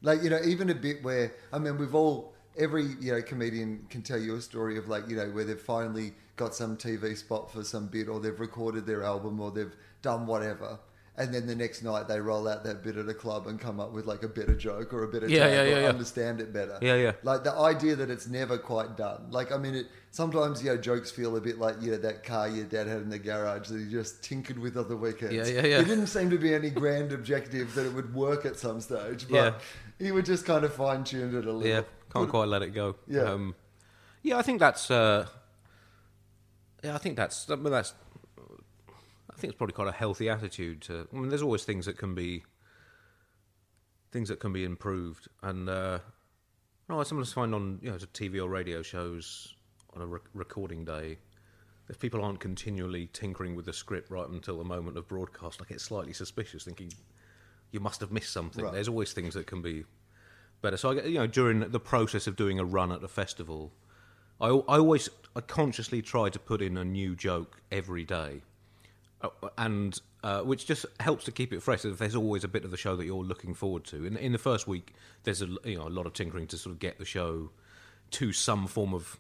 [0.02, 3.86] Like you know, even a bit where I mean, we've all every you know comedian
[3.90, 7.18] can tell you a story of like you know where they've finally got some TV
[7.18, 10.80] spot for some bit, or they've recorded their album, or they've done whatever.
[11.18, 13.80] And then the next night they roll out that bit at a club and come
[13.82, 15.90] up with like a better joke or a better Yeah, tag yeah, or yeah, yeah.
[15.90, 16.80] understand it better.
[16.82, 17.12] Yeah, yeah.
[17.24, 19.28] Like the idea that it's never quite done.
[19.32, 22.24] Like I mean, it sometimes you know jokes feel a bit like you know that
[22.24, 25.34] car your dad had in the garage that he just tinkered with on the weekends.
[25.34, 25.78] Yeah, yeah, yeah.
[25.78, 29.28] There didn't seem to be any grand objective that it would work at some stage,
[29.28, 29.54] but Yeah.
[29.98, 31.66] he would just kind of fine tune it a little.
[31.66, 31.82] Yeah,
[32.14, 32.96] can't quite let it go.
[33.08, 33.24] Yeah.
[33.24, 33.56] um,
[34.22, 34.38] yeah.
[34.38, 34.90] I think that's.
[34.92, 35.26] Uh,
[36.84, 37.50] yeah, I think that's.
[37.50, 37.94] I mean, that's.
[38.38, 41.08] I think it's probably quite a healthy attitude to.
[41.12, 42.44] I mean, there's always things that can be.
[44.12, 45.98] Things that can be improved, and uh,
[46.88, 49.56] no, I sometimes find on you know TV or radio shows
[49.96, 51.18] on a re- recording day,
[51.90, 55.66] if people aren't continually tinkering with the script right until the moment of broadcast, I
[55.66, 56.92] get slightly suspicious, thinking
[57.72, 58.64] you must have missed something.
[58.64, 58.74] Right.
[58.74, 59.84] There's always things that can be
[60.62, 60.78] better.
[60.78, 63.72] So I get, you know, during the process of doing a run at a festival,
[64.40, 68.42] I, I always, I consciously try to put in a new joke every day,
[69.22, 71.84] uh, and uh, which just helps to keep it fresh.
[71.84, 74.06] If there's always a bit of the show that you're looking forward to.
[74.06, 76.74] In, in the first week, there's a you know a lot of tinkering to sort
[76.74, 77.52] of get the show
[78.12, 79.20] to some form of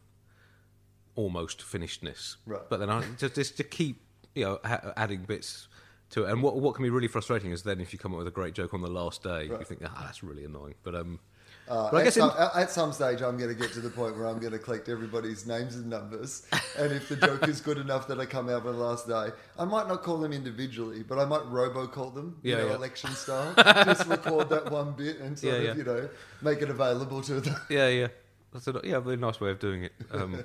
[1.15, 2.35] almost finishedness.
[2.45, 2.61] Right.
[2.69, 4.01] But then I just, just to keep
[4.35, 5.67] you know ha- adding bits
[6.11, 6.31] to it.
[6.31, 8.31] And what what can be really frustrating is then if you come up with a
[8.31, 10.75] great joke on the last day, you think ah that's really annoying.
[10.83, 11.19] But um,
[11.65, 13.79] Uh, but I at, guess in, some, at some stage, I'm going to get to
[13.79, 16.45] the point where I'm going to collect everybody's names and numbers.
[16.77, 19.29] And if the joke is good enough that I come out on the last day,
[19.59, 22.75] I might not call them individually, but I might robocall them, you Yeah, know, yeah.
[22.75, 23.53] election style.
[23.85, 26.09] Just record that one bit and sort Yeah, of, you know,
[26.41, 27.55] make it available to them.
[27.69, 28.07] yeah yeah
[28.51, 29.93] that's a yeah a nice way of doing it.
[30.11, 30.43] Um,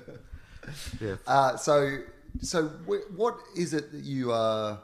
[0.99, 1.15] yeah.
[1.27, 1.99] Uh, so,
[2.41, 4.79] so wh- what is it that you are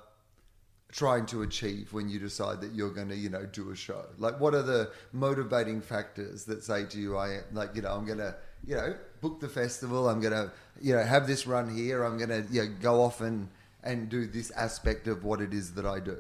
[0.92, 4.06] trying to achieve when you decide that you're going to, you know, do a show?
[4.18, 8.06] Like, what are the motivating factors that say to you, I like, you know, I'm
[8.06, 8.36] going to,
[8.66, 10.10] you know, book the festival.
[10.10, 12.04] I'm going to, you know, have this run here.
[12.04, 13.50] I'm going to, you know, go off and
[13.84, 16.18] and do this aspect of what it is that I do.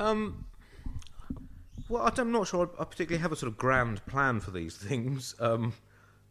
[0.00, 0.46] Um,
[1.90, 5.34] well, I'm not sure I particularly have a sort of grand plan for these things.
[5.38, 5.74] Um,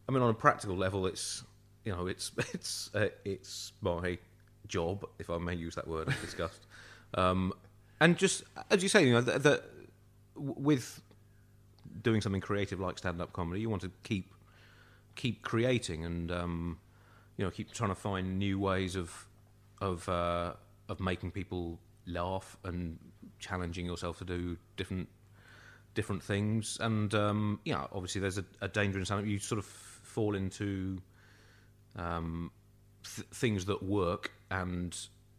[0.07, 1.43] I mean, on a practical level, it's
[1.85, 4.17] you know, it's it's uh, it's my
[4.67, 6.67] job, if I may use that word, as discussed.
[7.13, 7.53] Um,
[7.99, 9.63] and just as you say, you know, that
[10.35, 11.01] with
[12.01, 14.33] doing something creative like stand-up comedy, you want to keep
[15.15, 16.77] keep creating and um,
[17.35, 19.27] you know keep trying to find new ways of
[19.81, 20.53] of uh,
[20.87, 22.97] of making people laugh and
[23.39, 25.07] challenging yourself to do different
[25.93, 26.77] different things.
[26.79, 29.25] And um, yeah, obviously there's a, a danger in stand-up.
[29.25, 31.01] You sort of fall into
[31.95, 32.51] um,
[33.03, 34.95] th- things that work and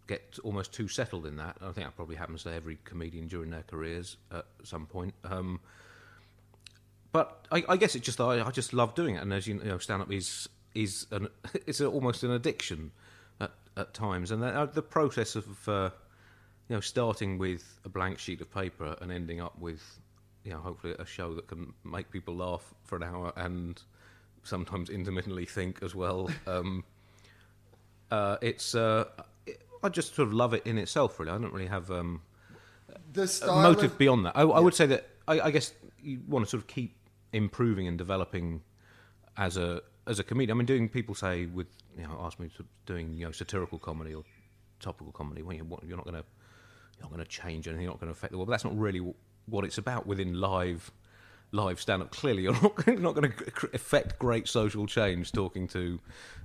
[0.07, 1.57] get almost too settled in that.
[1.61, 5.15] I think that probably happens to every comedian during their careers at some point.
[5.25, 5.61] Um,
[7.13, 9.55] but I, I guess it's just I, I just love doing it, and as you
[9.55, 11.29] know, stand up is is an
[11.67, 12.93] it's a, almost an addiction
[13.41, 15.91] at, at times, and the, uh, the process of uh,
[16.69, 19.83] you know starting with a blank sheet of paper and ending up with
[20.45, 23.83] you know hopefully a show that can make people laugh for an hour and
[24.43, 26.31] sometimes intermittently think as well.
[26.47, 26.85] Um,
[28.11, 29.05] uh, it's uh,
[29.47, 31.19] it, I just sort of love it in itself.
[31.21, 31.91] Really, I don't really have.
[31.91, 32.23] Um,
[33.13, 34.37] The motive of- beyond that.
[34.37, 35.73] I, I would say that I, I guess
[36.03, 36.97] you want to sort of keep
[37.33, 38.63] improving and developing
[39.37, 40.57] as a as a comedian.
[40.57, 43.79] I mean, doing people say with you know ask me to doing you know satirical
[43.79, 44.25] comedy or
[44.81, 45.43] topical comedy.
[45.43, 46.25] Well, you're, you're not going to
[46.97, 47.85] you're not going to change anything.
[47.85, 48.49] You're not going to affect the world.
[48.49, 49.15] But that's not really
[49.47, 50.91] what it's about within live
[51.53, 52.11] live stand up.
[52.11, 56.01] Clearly, you're not, not going to affect great social change talking to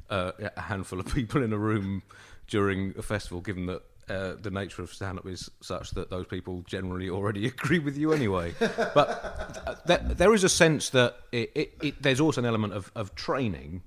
[0.09, 2.03] uh, a handful of people in a room
[2.47, 3.81] during a festival, given that.
[4.07, 8.13] Uh, the nature of stand-up is such that those people generally already agree with you
[8.13, 8.53] anyway.
[8.59, 12.73] But uh, there, there is a sense that it, it, it, there's also an element
[12.73, 13.81] of, of training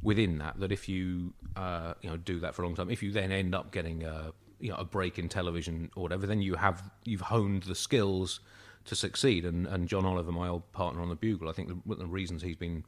[0.00, 0.58] within that.
[0.58, 3.30] That if you uh, you know do that for a long time, if you then
[3.30, 6.90] end up getting a you know a break in television or whatever, then you have
[7.04, 8.40] you've honed the skills
[8.84, 9.44] to succeed.
[9.44, 11.98] And, and John Oliver, my old partner on the Bugle, I think the, one of
[11.98, 12.84] the reasons he's been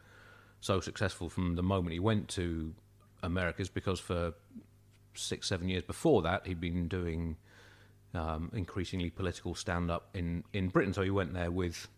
[0.61, 2.75] so successful from the moment he went to
[3.23, 4.35] America is because for
[5.15, 7.37] six, seven years before that, he'd been doing
[8.15, 10.93] um, increasingly political stand up in, in Britain.
[10.95, 11.89] So he went there with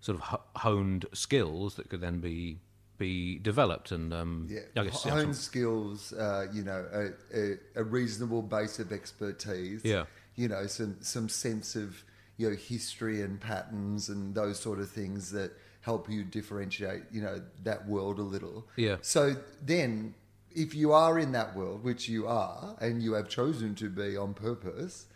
[0.00, 2.58] sort of honed skills that could then be
[2.98, 3.92] be developed.
[3.92, 7.84] And um, Yeah, I guess you know, some- skills, uh, you know, a, a, a
[7.84, 9.82] reasonable base of expertise.
[9.84, 10.04] Yeah.
[10.34, 12.02] you know, some some sense of
[12.38, 17.22] you know history and patterns and those sort of things that help you differentiate, you
[17.22, 18.66] know, that world a little.
[18.76, 18.96] Yeah.
[19.00, 20.14] So then,
[20.54, 24.16] if you are in that world, which you are, and you have chosen to be
[24.16, 25.06] on purpose,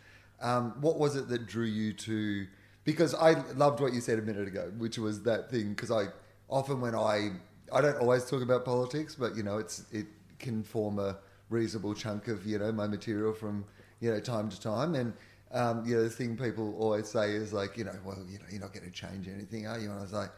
[0.41, 2.47] um, what was it that drew you to?
[2.85, 5.71] Because I loved what you said a minute ago, which was that thing.
[5.71, 6.07] Because I
[6.49, 7.33] often when I
[7.73, 10.07] I don't always talk about politics, but you know, it's it
[10.39, 11.19] can form a
[11.51, 13.65] reasonable chunk of you know my material from
[14.01, 15.13] you know time to time and.
[15.53, 18.45] Um, you know, the thing people always say is like, you know, well, you know,
[18.51, 19.91] you're not going to change anything, are you?
[19.91, 20.31] And I was like,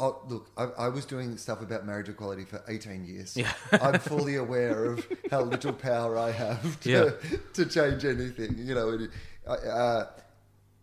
[0.00, 3.36] Oh, look, I, I was doing stuff about marriage equality for 18 years.
[3.36, 3.52] Yeah.
[3.72, 7.10] I'm fully aware of how little power I have to, Yeah.
[7.54, 8.90] to change anything, you know.
[8.90, 9.08] and,
[9.46, 10.04] Uh,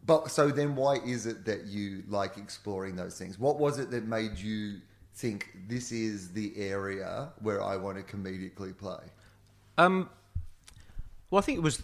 [0.05, 3.39] but so then why is it that you like exploring those things?
[3.39, 4.81] What was it that made you
[5.15, 8.99] think this is the area where I want to comedically play?
[9.77, 10.09] Um,
[11.29, 11.81] well, I think it was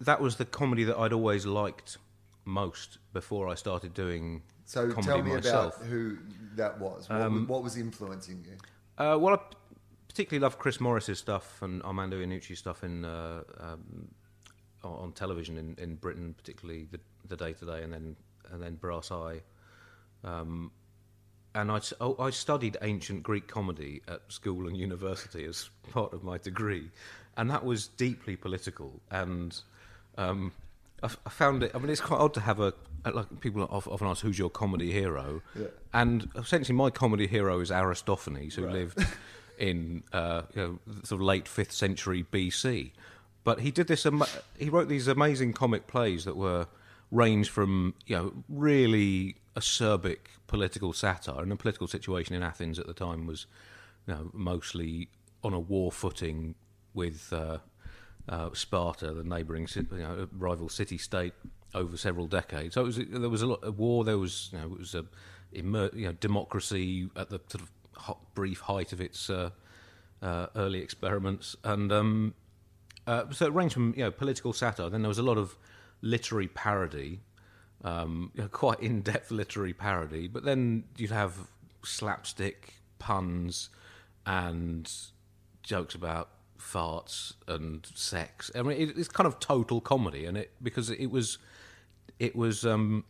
[0.00, 1.98] that was the comedy that I'd always liked
[2.44, 5.76] most before I started doing So comedy tell me myself.
[5.76, 6.18] about who
[6.56, 7.08] that was.
[7.08, 8.56] What, Um, what was influencing you?
[8.98, 9.38] Uh, well, I,
[10.08, 14.08] particularly love Chris Morris's stuff and Armando Iannucci's stuff in uh, um,
[14.82, 18.16] on on television in, in Britain, particularly the the Day Today, and then
[18.52, 19.40] and then Brass Eye.
[20.22, 20.70] Um,
[21.56, 26.24] and I, oh, I studied ancient Greek comedy at school and university as part of
[26.24, 26.90] my degree,
[27.36, 29.00] and that was deeply political.
[29.10, 29.60] And
[30.18, 30.52] um,
[31.02, 31.72] I, I found it.
[31.74, 32.72] I mean, it's quite odd to have a
[33.12, 35.66] like people often ask who's your comedy hero, Yeah.
[35.92, 39.04] and essentially my comedy hero is Aristophanes, who lived
[39.58, 42.92] in uh, you know, sort of late fifth century BC.
[43.44, 44.06] But he did this.
[44.06, 44.26] Ama-
[44.58, 46.66] he wrote these amazing comic plays that were
[47.10, 52.86] range from you know really acerbic political satire, and the political situation in Athens at
[52.86, 53.46] the time was
[54.06, 55.08] you know mostly
[55.42, 56.54] on a war footing
[56.94, 57.58] with uh,
[58.28, 61.34] uh, Sparta, the neighbouring you know, rival city state,
[61.74, 62.74] over several decades.
[62.74, 64.04] So it was, there was a lot of war.
[64.04, 65.04] There was you know it was a
[65.52, 69.50] you know democracy at the sort of hot, brief height of its uh,
[70.22, 72.34] uh, early experiments, and um,
[73.06, 74.88] uh, so it ranged from you know political satire.
[74.88, 75.56] Then there was a lot of
[76.00, 77.20] literary parody,
[77.82, 80.28] um, you know, quite in-depth literary parody.
[80.28, 81.34] But then you'd have
[81.82, 83.70] slapstick puns
[84.26, 84.90] and
[85.62, 86.28] jokes about
[86.58, 88.50] farts and sex.
[88.54, 91.38] I mean, it, it's kind of total comedy, and it because it was
[92.18, 93.04] it was um,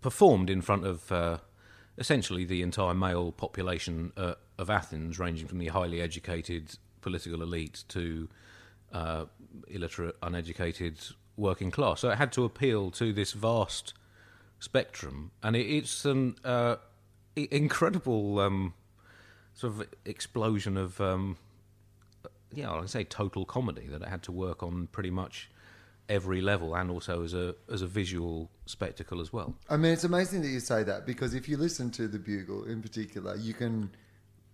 [0.00, 1.38] performed in front of uh,
[1.98, 7.84] essentially the entire male population uh, of Athens, ranging from the highly educated political elite
[7.88, 8.28] to
[8.92, 9.24] uh,
[9.68, 10.98] illiterate, uneducated
[11.36, 12.00] working class.
[12.00, 13.94] So it had to appeal to this vast
[14.58, 16.76] spectrum, and it, it's an uh,
[17.34, 18.74] incredible um,
[19.54, 21.00] sort of explosion of.
[21.00, 21.38] Um,
[22.52, 25.50] yeah, like I say, total comedy that it had to work on pretty much
[26.08, 29.54] every level, and also as a as a visual spectacle as well.
[29.68, 32.64] I mean, it's amazing that you say that because if you listen to the Bugle
[32.64, 33.90] in particular, you can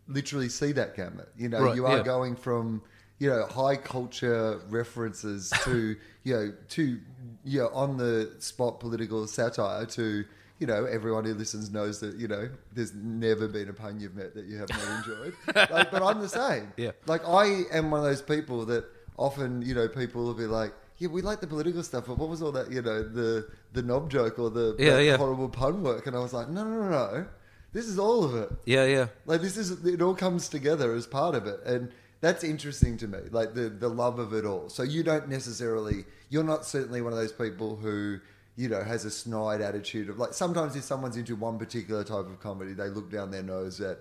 [0.09, 1.29] literally see that gamut.
[1.37, 2.03] You know, Right, you are yeah.
[2.03, 2.83] going from
[3.19, 6.99] you know high culture references to you know to
[7.45, 10.25] you know on the spot political satire to
[10.63, 14.15] you know everyone who listens knows that you know there's never been a pun you've
[14.15, 15.35] met that you have not enjoyed.
[15.77, 16.73] like, but I'm the same.
[16.77, 16.93] Yeah.
[17.13, 17.45] Like I
[17.79, 18.85] am one of those people that
[19.17, 20.73] often you know people will be like.
[20.99, 22.71] Yeah, we like the political stuff, but what was all that?
[22.71, 25.17] You know, the the knob joke or the Yeah, yeah.
[25.17, 27.27] horrible pun work, and I was like, no, no, no, no.
[27.73, 28.51] This is all of it.
[28.67, 32.45] Yeah, yeah, Like this is it all comes together as part of it, and that's
[32.45, 33.19] interesting to me.
[33.39, 34.69] Like the the love of it all.
[34.69, 38.21] So you don't necessarily, you're not certainly one of those people who
[38.57, 42.27] you know has a snide attitude of like sometimes if someone's into one particular type
[42.27, 43.99] of comedy, they look down their nose at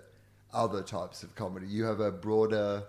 [0.54, 1.68] other types of comedy.
[1.68, 2.84] You have a broader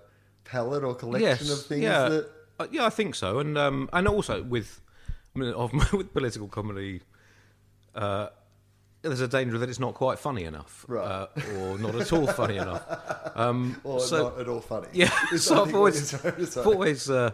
[0.45, 2.31] palette or collection of things yeah, that.
[2.59, 4.81] Uh, yeah, I think so, and um, and also with,
[5.35, 7.01] I mean, of, with political comedy,
[7.95, 8.29] uh,
[9.03, 11.05] there's a danger that it's not quite funny enough, Right.
[11.05, 11.27] uh,
[11.59, 12.83] or not at all funny enough.
[13.35, 14.89] Um, Or so, not at all funny.
[14.93, 16.61] Yeah, so I I've always, you're trying to say.
[16.61, 17.31] I've always, uh,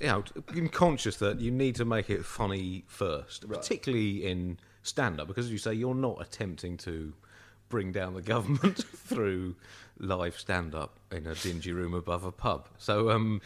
[0.00, 3.60] you know, been conscious that you need to make it funny first, Right.
[3.60, 7.12] particularly in stand-up, because as you say, you're not attempting to
[7.68, 9.54] bring down the government through
[9.98, 12.68] live stand-up in a dingy room above a pub.
[12.78, 13.40] So, um,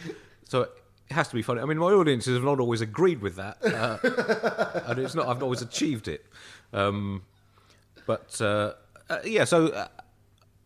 [0.44, 0.70] so it
[1.10, 1.60] has to be funny.
[1.60, 3.98] I mean, my audiences have not always agreed with that, uh,
[4.86, 5.26] and it's not.
[5.26, 6.24] I've not always achieved it.
[6.72, 7.22] Um,
[8.06, 8.74] but uh,
[9.10, 9.88] uh, yeah, so uh,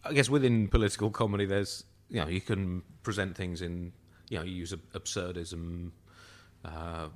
[0.04, 3.92] I guess within political comedy, there's you know you can present things in
[4.30, 5.90] you know you use absurdism.
[6.64, 7.08] Uh,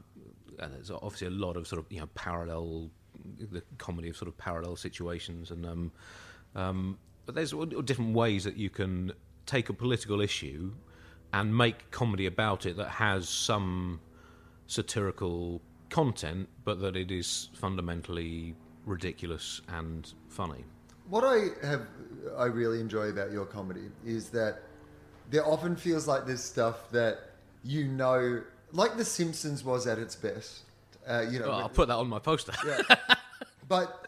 [0.59, 2.91] and there's obviously a lot of sort of you know parallel
[3.51, 5.93] the comedy of sort of parallel situations and um,
[6.55, 9.13] um, but there's different ways that you can
[9.47, 10.73] take a political issue
[11.33, 14.01] and make comedy about it that has some
[14.67, 18.55] satirical content but that it is fundamentally
[18.87, 20.65] ridiculous and funny
[21.09, 21.87] What I have,
[22.37, 24.63] I really enjoy about your comedy is that
[25.33, 27.19] there often feels like there's stuff that
[27.65, 30.61] you know, like The Simpsons was at its best.
[31.09, 33.15] Uh, you know, Well, I'll put that on my poster yeah.
[33.69, 34.07] but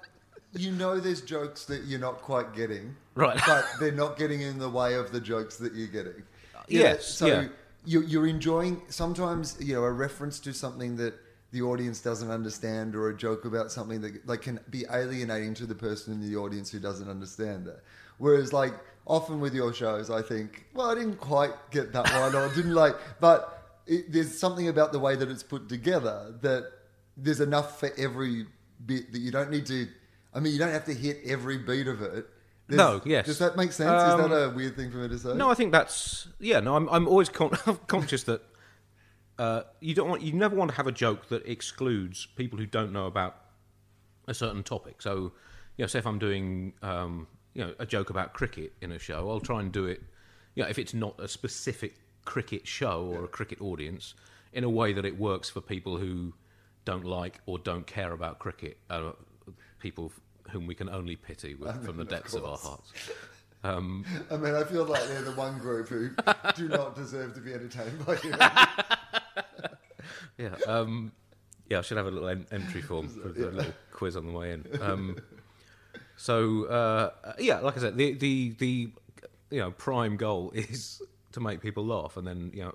[0.53, 3.41] you know, there's jokes that you're not quite getting, Right.
[3.47, 6.23] But they're not getting in the way of the jokes that you're getting.
[6.69, 7.49] yes, so yeah.
[7.85, 11.15] you're, you're enjoying sometimes you know a reference to something that
[11.53, 15.67] the audience doesn't understand or a joke about something that like can be alienating to
[15.67, 17.81] the person in the audience who doesn't understand that
[18.19, 18.75] whereas like
[19.07, 22.75] often with your shows i think well i didn't quite get that one or didn't
[22.75, 26.71] like but it, there's something about the way that it's put together that
[27.17, 28.47] there's enough for every
[28.87, 29.87] bit that you don't need to
[30.33, 32.27] i mean you don't have to hit every beat of it
[32.67, 33.27] There's- No, yes.
[33.27, 35.51] does that make sense Um, is that a weird thing for me to say No,
[35.51, 36.61] I think that's yeah.
[36.61, 37.51] No, I'm I'm always con-
[37.87, 38.41] conscious that
[39.39, 42.67] uh, you don't want you never want to have a joke that excludes people who
[42.67, 43.37] don't know about
[44.29, 45.03] a certain topic.
[45.03, 45.33] So,
[45.77, 48.99] you know, say if I'm doing um, you know a joke about cricket in a
[48.99, 50.03] show, I'll try and do it
[50.55, 54.15] you know, if it's not a specific cricket show or a cricket audience,
[54.53, 56.33] in a way that it works for people who
[56.85, 59.13] don't like or don't care about cricket, uh,
[59.81, 60.13] people
[60.51, 62.93] whom we can only pity with, from the depths of, our hearts.
[63.65, 66.11] Um, I mean, I feel like they're the one group who
[66.55, 68.35] do not deserve to be entertained by you.
[70.37, 71.13] Yeah, um,
[71.71, 71.79] yeah.
[71.79, 74.51] I should have a little en- entry form for the little quiz on the way
[74.53, 74.67] in.
[74.83, 75.17] Um,
[76.17, 78.91] so uh, yeah, like I said, the the the
[79.51, 81.03] you know prime goal is
[81.33, 82.75] to make people laugh, and then you know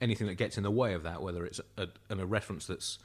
[0.00, 2.98] anything that gets in the way of that, whether it's a, an, a reference that's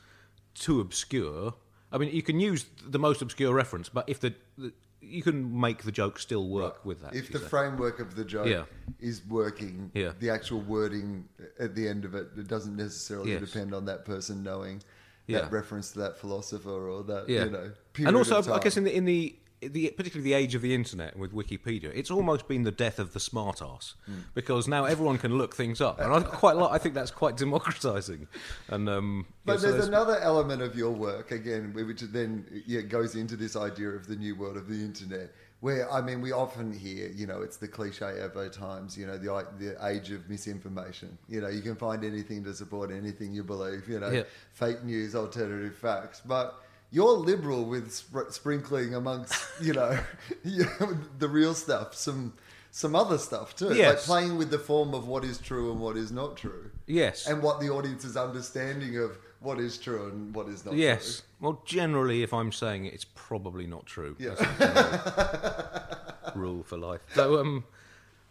[0.54, 1.54] too obscure.
[1.92, 5.60] I mean, you can use the most obscure reference, but if the, the you can
[5.60, 7.16] make the joke still work with that.
[7.16, 7.46] If the say.
[7.48, 8.64] framework of the joke Yeah.
[9.00, 10.14] is working, Yeah.
[10.20, 11.26] the actual wording
[11.60, 13.42] at the end of it, it doesn't necessarily Yes.
[13.42, 14.82] depend on that person knowing
[15.28, 15.42] Yeah.
[15.42, 18.96] that reference to that philosopher or that, you know, and also, I guess in the
[18.96, 19.36] in the
[19.68, 23.14] the particularly the age of the internet with Wikipedia, it's almost been the death of
[23.14, 24.14] the smartass Hmm.
[24.34, 26.72] because now everyone can look things up, and I quite like.
[26.72, 28.28] I think that's quite democratizing.
[28.70, 32.82] And um, But yeah, so there's another element of your work again, which then yeah,
[32.82, 35.32] goes into this idea of the new world of the internet.
[35.62, 39.18] Where I mean, we often hear, you know, it's the cliche ever times, you know,
[39.18, 41.18] the the age of misinformation.
[41.28, 43.88] You know, you can find anything to support anything you believe.
[43.88, 44.24] You know, Yeah.
[44.54, 46.62] fake news, alternative facts, but.
[46.96, 50.00] You're liberal with spr- sprinkling amongst, you know,
[50.46, 52.32] the real stuff, some
[52.72, 55.98] some other stuff too, like playing with the form of what is true and what
[55.98, 60.48] is not true yes, and what the audience's understanding of what is true and what
[60.48, 61.22] is not yes.
[61.42, 64.16] Well, generally, if I'm saying it, it's probably not true.
[64.18, 64.36] Yeah.
[64.40, 65.98] That's a
[66.34, 67.02] general rule for life.
[67.14, 67.64] So, um,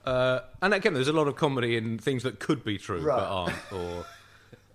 [0.06, 3.16] uh, and again, there's a lot of comedy in things that could be true Right.
[3.18, 4.06] but aren't, or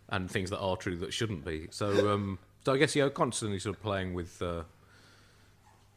[0.09, 1.67] and things that are true that shouldn't be.
[1.71, 4.39] So, um, so I guess you're constantly sort of playing with.
[4.43, 4.61] Uh,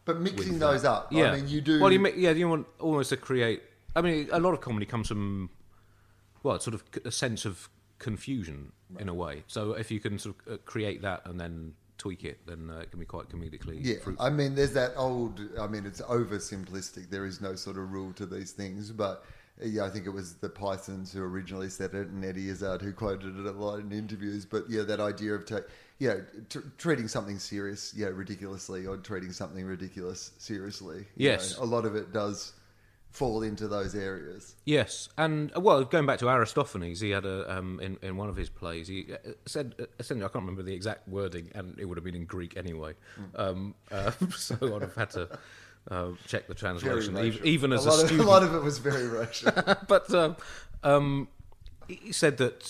[0.07, 0.91] But mixing with those that.
[0.91, 1.79] up, Yeah, I mean, you do.
[1.79, 3.63] Well, you yeah, you want almost to create.
[3.95, 5.51] I mean, a lot of comedy comes from,
[6.43, 7.69] well, sort of a sense of
[7.99, 9.45] confusion in a way.
[9.49, 12.79] So if you can sort of uh, create that and then tweak it, then uh,
[12.79, 14.25] it can be quite comedically yeah, fruitful.
[14.25, 15.43] I mean, there's that old.
[15.61, 17.11] I mean, it's oversimplistic.
[17.11, 19.27] There is no sort of rule to these things, but
[19.63, 22.81] uh, yeah, I think it was the Pythons who originally said it, and Eddie Izzard
[22.81, 24.47] who quoted it a lot in interviews.
[24.47, 25.45] But yeah, that idea of
[26.03, 31.07] ta- yeah, t- treating something serious, yeah, ridiculously, or treating something ridiculous seriously.
[31.17, 31.57] Yes.
[31.57, 32.53] know, a lot of it does
[33.13, 34.57] fall into those areas.
[34.65, 38.29] Yes, and uh, well, going back to Aristophanes, he had a um, in in one
[38.29, 38.89] of his plays.
[38.89, 42.05] He uh, said uh, essentially, I can't remember the exact wording, and it would have
[42.05, 42.95] been in Greek anyway.
[43.37, 45.39] Um, uh, so I'd have had to
[45.91, 48.29] uh, check the translation, ev- even as a, lot of, student.
[48.29, 49.53] a lot of it was very Russian.
[49.89, 50.37] but um,
[50.83, 51.29] um,
[51.89, 52.67] he said that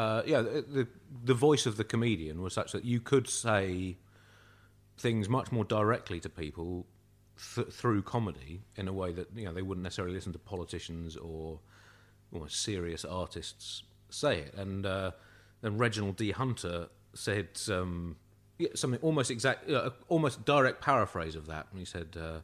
[0.00, 0.88] uh, yeah, the,
[1.24, 3.98] the voice of the comedian was such that you could say
[4.96, 6.86] things much more directly to people
[7.54, 11.16] th- through comedy in a way that you know they wouldn't necessarily listen to politicians
[11.18, 11.60] or
[12.32, 14.54] or serious artists say it.
[14.54, 15.10] And uh,
[15.60, 16.30] then Reginald D.
[16.30, 18.16] Hunter said um,
[18.74, 21.66] something almost exact, uh, almost direct paraphrase of that.
[21.70, 22.40] And he said, uh,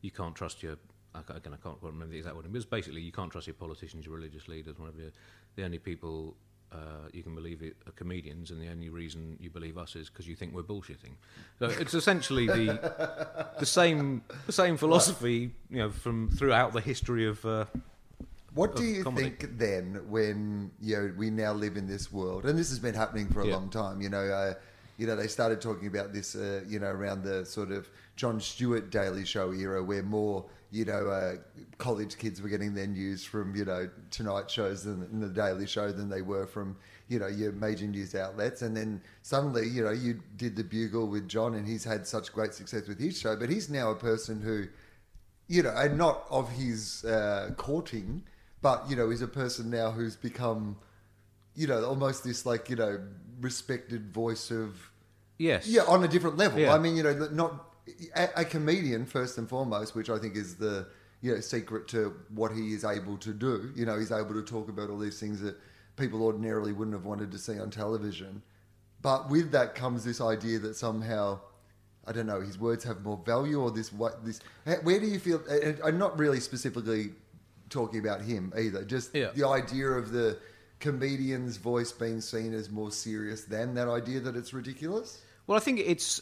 [0.00, 0.76] "You can't trust your."
[1.14, 4.06] Again, I can't remember the exact wording, but it's basically you can't trust your politicians,
[4.06, 5.12] your religious leaders, whatever.
[5.54, 6.34] The only people
[6.72, 10.08] uh, you can believe it are comedians, and the only reason you believe us is
[10.08, 11.14] because you think we're bullshitting.
[11.58, 17.26] So it's essentially the the same the same philosophy, you know, from throughout the history
[17.26, 17.44] of.
[17.44, 17.66] Uh,
[18.54, 19.30] What do you comedy.
[19.30, 22.94] think then when you know we now live in this world, and this has been
[22.94, 23.54] happening for a Yeah.
[23.56, 24.00] long time?
[24.00, 24.54] You know, uh,
[24.96, 28.40] you know they started talking about this, uh, you know, around the sort of Jon
[28.40, 31.34] Stewart Daily Show era, where more you know uh,
[31.78, 35.92] college kids were getting their news from you know Tonight shows and, the Daily Show
[35.92, 36.76] than they were from
[37.08, 41.06] you know your major news outlets, and then suddenly you know you did the Bugle
[41.06, 43.96] with John, and he's had such great success with his show, but he's now a
[43.96, 44.66] person who
[45.46, 48.22] you know, and not of his uh, courting,
[48.62, 50.76] but you know, he's a person now who's become,
[51.54, 53.00] you know, almost this like you know
[53.40, 54.90] respected voice of
[55.38, 55.66] yes.
[55.66, 56.60] yeah on a different level.
[56.60, 56.74] Yeah.
[56.74, 57.73] I mean, you know, not
[58.16, 60.86] a, a comedian first and foremost, which I think is the
[61.20, 63.72] you know secret to what he is able to do.
[63.74, 65.56] You know, he's able to talk about all these things that
[65.96, 68.42] people ordinarily wouldn't have wanted to see on television.
[69.00, 71.38] But with that comes this idea that somehow,
[72.06, 74.40] I don't know, his words have more value, or this what this.
[74.82, 75.42] Where do you feel?
[75.84, 77.10] I'm not really specifically
[77.70, 78.84] talking about him either.
[78.84, 79.30] Just Yeah.
[79.34, 80.38] the idea of the
[80.80, 85.20] comedian's voice being seen as more serious than that idea that it's ridiculous.
[85.46, 86.20] Well, I think it's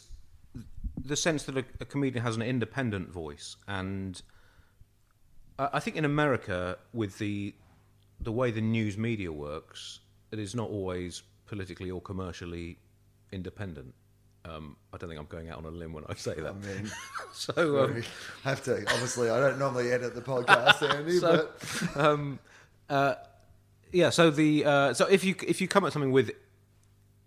[1.01, 4.21] the sense that a, a comedian has an independent voice, and
[5.57, 7.55] I I think in America, with the
[8.19, 9.99] the way the news media works,
[10.31, 12.77] it is not always politically or commercially
[13.31, 13.93] independent.
[14.45, 16.51] Um, I don't think I'm going out on a limb when I say that.
[16.55, 16.91] I mean,
[17.33, 18.03] so, um,
[18.43, 18.77] have to.
[18.91, 21.49] Obviously, I don't normally edit the podcast, Andy, so,
[21.95, 22.39] but um,
[22.89, 23.15] uh,
[23.93, 24.09] yeah.
[24.09, 26.31] So the uh, so if you if you come at something with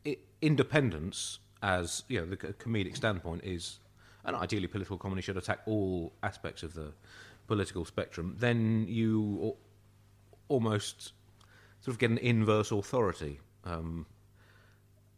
[0.06, 3.78] i- independence as you know the comedic standpoint is,
[4.24, 6.92] and ideally political comedy should attack all aspects of the
[7.46, 9.57] political spectrum, then you
[10.48, 11.12] almost
[11.80, 13.40] sort of get an inverse authority.
[13.64, 14.07] Um,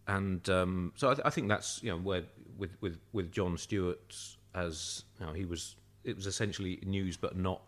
[0.07, 2.23] and um, so I, th- I think that's you know where
[2.57, 4.17] with with with Jon Stewart
[4.55, 7.63] as you know he was it was essentially news but not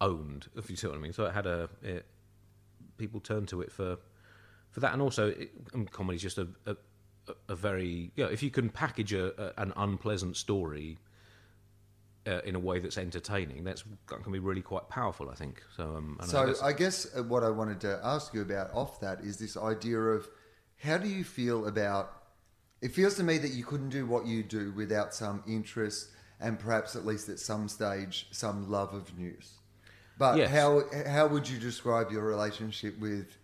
[0.00, 1.12] owned if you see what I mean.
[1.12, 2.04] So it had a it,
[2.98, 3.96] people turned to it for
[4.70, 6.76] for that, and also it, um, comedy's just a, a
[7.48, 10.98] a very you know if you can package a, an unpleasant story.
[12.24, 15.28] Uh, in a way that's entertaining, that's that can be really quite powerful.
[15.28, 15.96] I think so.
[15.96, 19.00] Um, I So guess- I guess uh, what I wanted to ask you about off
[19.00, 20.28] that is this idea of
[20.84, 22.22] how do you feel about
[22.80, 26.60] it feels to me that you couldn't do what you do without some interest and
[26.60, 29.54] perhaps at least at some stage some love of news.
[30.16, 30.50] But Yes.
[30.52, 33.36] how how would you describe your relationship with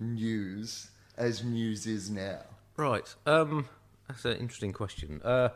[0.00, 2.40] news as news is now?
[2.76, 3.14] Right.
[3.26, 3.68] Um,
[4.08, 5.20] that's an interesting question.
[5.22, 5.50] Uh,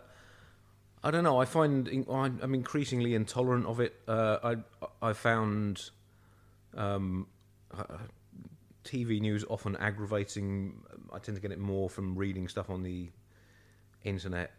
[1.02, 1.38] I don't know.
[1.40, 3.94] I find in- I'm increasingly intolerant of it.
[4.08, 5.90] Uh, I I found
[6.74, 7.28] um,
[7.76, 7.84] uh,
[8.84, 10.82] TV news often aggravating.
[11.12, 13.10] I tend to get it more from reading stuff on the
[14.04, 14.52] internet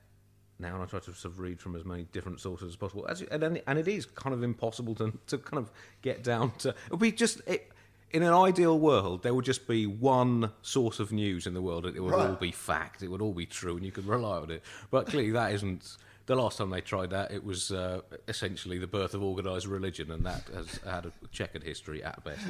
[0.60, 3.06] now, and I try to sort of read from as many different sources as possible.
[3.08, 6.70] As, and, and it is kind of impossible to to kind of get down to.
[6.70, 7.72] It would be just it,
[8.12, 11.86] in an ideal world, there would just be one source of news in the world,
[11.86, 13.04] and it would all be fact.
[13.04, 14.64] It would all be true, and you could rely on it.
[14.92, 15.98] But clearly, that isn't.
[16.28, 20.12] The last time they tried that, it was uh, essentially the birth of organised religion,
[20.12, 22.46] and that has had a checkered history at best.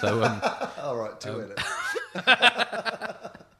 [0.00, 0.40] So, um,
[0.80, 1.58] All right, two it.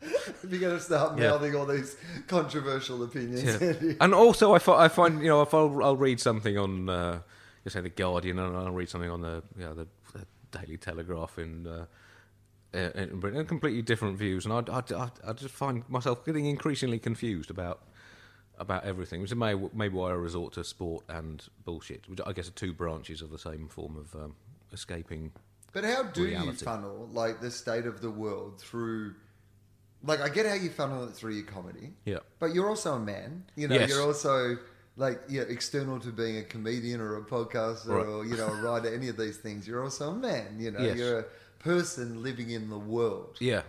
[0.03, 1.31] if you're going to start Yeah.
[1.31, 1.97] mouthing all these
[2.29, 3.95] controversial opinions, Yeah.
[4.01, 7.21] And also I, I find you know if I'll, I'll read something on uh,
[7.67, 11.39] say the Guardian and I'll read something on the you know, the, the Daily Telegraph
[11.39, 11.87] in, uh,
[12.73, 16.99] in Britain, and completely different views, and I, I, I, just find myself getting increasingly
[16.99, 17.83] confused about
[18.59, 22.33] about everything, which is may, maybe why I resort to sport and bullshit, which I
[22.33, 24.35] guess are two branches of the same form of um,
[24.73, 25.33] escaping.
[25.73, 26.65] But how do you reality.
[26.65, 29.15] funnel like the state of the world through?
[30.03, 32.21] Like, I get how you funnel it through your comedy, Yeah.
[32.39, 33.45] but you're also a man.
[33.57, 33.91] You know, Yes.
[33.91, 34.57] you're also
[34.97, 38.07] like yeah, external to being a comedian or a podcaster Right.
[38.07, 39.67] or you know a writer, any of these things.
[39.69, 40.57] You're also a man.
[40.59, 40.97] You know, Yes.
[40.97, 41.25] you're a
[41.59, 43.37] person living in the world.
[43.41, 43.63] Yeah.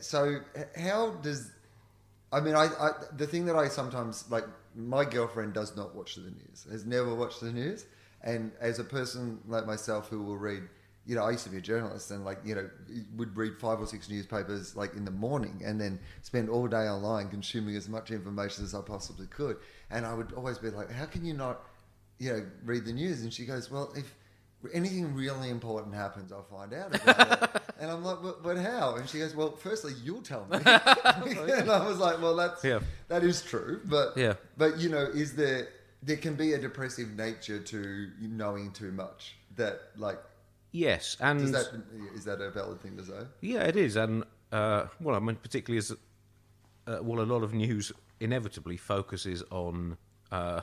[0.00, 0.40] So
[0.76, 1.50] how does?
[2.32, 4.44] I mean, I, I the thing that I sometimes like.
[4.76, 6.66] My girlfriend does not watch the news.
[6.68, 7.86] Has never watched the news,
[8.24, 10.64] and as a person like myself who will read,
[11.06, 12.68] you know, I used to be a journalist and like you know
[13.16, 16.88] would read five or six newspapers like in the morning, and then spend all day
[16.88, 19.58] online consuming as much information as I possibly could.
[19.90, 21.60] And I would always be like, how can you not,
[22.18, 23.22] you know, read the news?
[23.22, 24.14] And she goes, well, if
[24.72, 27.62] anything really important happens, I'll find out about it.
[27.80, 28.94] And I'm like, but, but how?
[28.94, 30.56] And she goes, well, firstly, you'll tell me.
[30.64, 32.78] and I was like, well, that's Yeah.
[33.08, 34.34] that is true, but Yeah.
[34.56, 35.68] but you know, is there
[36.02, 40.18] there can be a depressive nature to knowing too much that like
[40.70, 41.66] Yes, and is that
[42.14, 43.26] is that a valid thing to say?
[43.40, 45.90] Yeah, it is, and uh, well, I mean, particularly as
[46.86, 47.92] uh, well, a lot of news
[48.24, 49.96] inevitably focuses on
[50.32, 50.62] uh,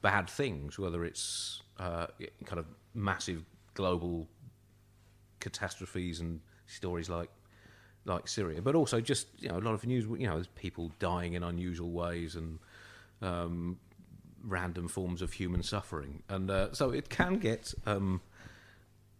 [0.00, 2.06] bad things, whether it's uh,
[2.44, 4.28] kind of massive global
[5.40, 7.30] catastrophes and stories like
[8.04, 10.04] like Syria, but also just you know a lot of news.
[10.04, 12.58] You know, there's people dying in unusual ways and
[13.20, 13.78] um,
[14.44, 17.74] random forms of human suffering, and uh, so it can get.
[17.84, 18.20] Um,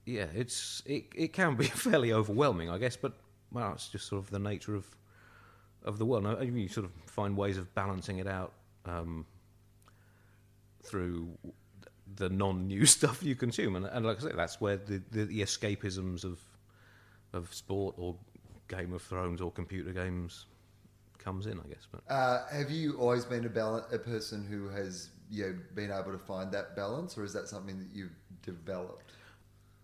[0.04, 3.14] yeah, it's it, it can be fairly overwhelming, I guess, but
[3.50, 4.86] well, it's just sort of the nature of
[5.84, 6.24] of the world.
[6.24, 8.52] Now, you sort of find ways of balancing it out
[8.84, 9.24] um,
[10.82, 11.28] through
[12.16, 15.40] the non-news stuff you consume, and, and like I say, that's where the, the, the
[15.40, 16.40] escapisms of
[17.32, 18.16] of sport or
[18.68, 20.46] Game of Thrones or computer games
[21.18, 21.86] comes in, I guess.
[21.90, 25.90] But Uh, have you always been a bal- a person who has you know, been
[25.90, 29.12] able to find that balance, or is that something that you've developed?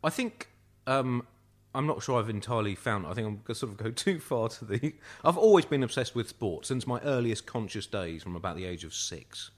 [0.05, 0.49] I think
[0.87, 1.27] um,
[1.75, 3.05] I'm not sure I've entirely found.
[3.05, 3.09] It.
[3.09, 4.95] I think I'm going to sort of go too far to the.
[5.25, 8.85] I've always been obsessed with sport since my earliest conscious days, from about the age
[8.85, 9.51] of six.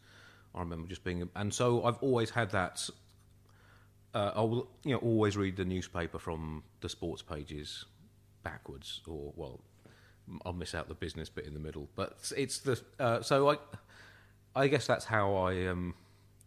[0.55, 2.89] I remember just being, and so I've always had that.
[4.15, 7.85] Uh, I will, you know, always read the newspaper from the sports pages
[8.45, 9.61] backwards, or well,
[10.47, 11.89] I'll miss out the business bit in the middle.
[11.97, 13.57] But it's the uh, so I,
[14.55, 15.95] I guess that's how I um,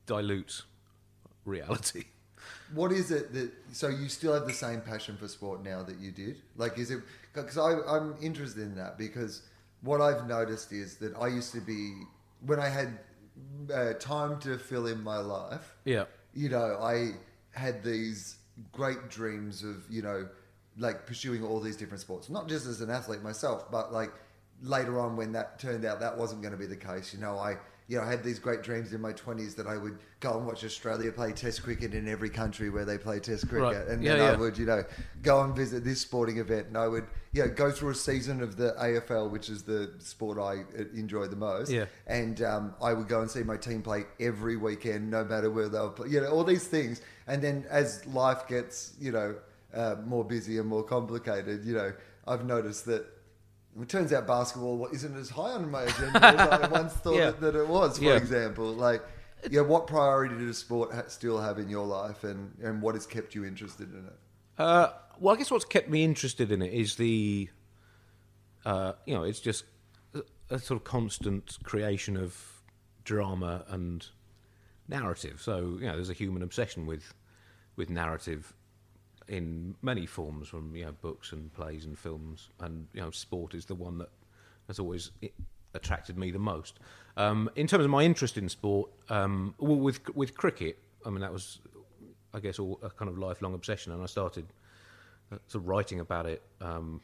[0.05, 0.63] dilute
[1.43, 2.05] reality.
[2.73, 5.97] What is it that so you still have the same passion for sport now that
[5.97, 6.41] you did?
[6.55, 6.99] Like, is it
[7.33, 9.43] because I'm interested in that because
[9.81, 11.93] what I've noticed is that I used to be
[12.41, 12.99] when I had
[13.73, 15.75] uh, time to fill in my life.
[15.85, 16.05] Yeah.
[16.33, 17.11] You know, I
[17.51, 18.37] had these
[18.71, 20.27] great dreams of you know,
[20.77, 22.29] like pursuing all these different sports.
[22.29, 24.11] Not just as an athlete myself, but like
[24.61, 27.13] later on when that turned out that wasn't going to be the case.
[27.13, 29.77] You know, I you know I had these great dreams in my twenties that I
[29.77, 33.47] would go and watch Australia play Test cricket in every country where they play Test
[33.47, 33.87] cricket, Right.
[33.87, 34.83] and Yeah, then I would you know
[35.23, 38.41] go and visit this sporting event, and I would you know go through a season
[38.41, 41.71] of the AFL, which is the sport I uh, enjoy the most.
[41.71, 41.85] Yeah.
[42.07, 45.69] and um, I would go and see my team play every weekend, no matter where
[45.69, 45.89] they were.
[45.89, 49.35] Play, you know, all these things, and then as life gets you know
[49.73, 51.93] uh, more busy and more complicated, you know,
[52.27, 53.05] I've noticed that.
[53.79, 57.31] It turns out basketball isn't as high on my agenda as I once thought Yeah.
[57.31, 57.97] that it was.
[57.97, 58.15] For Yeah.
[58.15, 59.03] example, like,
[59.51, 63.05] yeah, what priority does sport ha- still have in your life, and and what has
[63.05, 64.15] kept you interested in it?
[64.57, 67.49] Uh, well, I guess what's kept me interested in it is the,
[68.65, 69.65] uh, you know, it's just
[70.15, 72.61] a, a sort of constant creation of
[73.03, 74.07] drama and
[74.87, 75.39] narrative.
[75.41, 77.13] So you know, there's a human obsession with
[77.75, 78.53] with narrative
[79.27, 83.53] in many forms, from you know books and plays and films, and you know, sport
[83.53, 84.09] is the one that
[84.67, 85.11] has always
[85.73, 86.79] attracted me the most.
[87.15, 91.21] Um, in terms of my interest in sport, um, well, with with cricket, I mean
[91.21, 91.59] that was,
[92.33, 94.45] I guess, all, a kind of lifelong obsession, and I started
[95.31, 96.41] uh, sort of writing about it.
[96.61, 97.01] Um,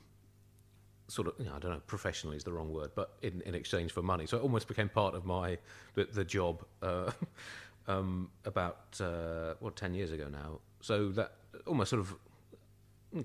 [1.10, 3.54] sort of, you know, I don't know, professionally is the wrong word, but in, in
[3.54, 4.26] exchange for money.
[4.26, 5.58] So it almost became part of my
[5.94, 7.12] the, the job uh,
[7.88, 10.60] um, about uh, what ten years ago now.
[10.82, 11.34] So that
[11.66, 12.16] almost sort of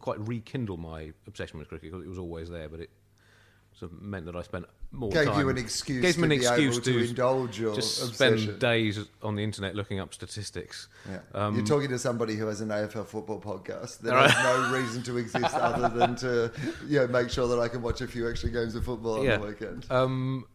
[0.00, 2.90] quite rekindle my obsession with cricket because it was always there, but it
[3.78, 5.38] sort of meant that I spent more Gave time.
[5.40, 8.38] you an excuse gave to me an be excuse able to, indulge your just obsession.
[8.38, 10.88] spend days on the internet looking up statistics.
[11.08, 11.18] Yeah.
[11.34, 14.30] Um, You're talking to somebody who has an AFL football podcast right.
[14.30, 16.50] has no reason to exist other than to
[16.86, 19.24] you know, make sure that I can watch a few extra games of football on
[19.24, 19.36] Yeah.
[19.38, 19.86] the weekend.
[19.90, 20.46] Um,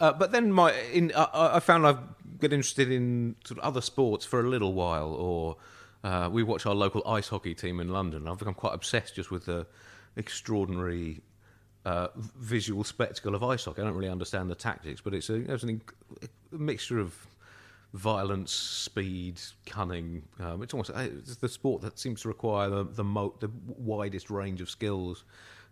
[0.00, 1.98] uh, but then my in I found I've
[2.38, 5.08] got interested in sort of other sports for a little while.
[5.12, 5.56] Or
[6.06, 8.28] uh, we watch our local ice hockey team in London.
[8.28, 9.66] I've become quite obsessed just with the
[10.16, 11.20] extraordinary
[11.84, 13.82] uh, visual spectacle of ice hockey.
[13.82, 17.14] I don't really understand the tactics, but it's a, it's an, inc- a mixture of
[17.92, 20.22] violence, speed, cunning.
[20.38, 24.30] Um, it's almost it's the sport that seems to require the the, mo- the widest
[24.30, 25.24] range of skills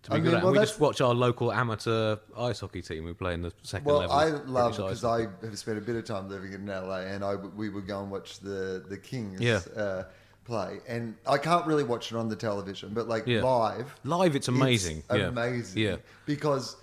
[0.04, 0.42] to be I good at.
[0.42, 3.86] Well, we just watch our local amateur ice hockey team who play in the second
[3.86, 4.16] Well, level.
[4.16, 7.34] I love because I have spent a bit of time living in LA, and I
[7.36, 9.60] we would go and watch the the Kings Yeah.
[9.76, 10.04] uh,
[10.44, 13.42] play, and I can't really watch it on the television, but like Yeah.
[13.42, 14.98] live, Live, it's amazing.
[15.10, 15.26] It's yeah.
[15.26, 15.82] amazing.
[15.82, 15.96] Yeah.
[16.26, 16.76] Because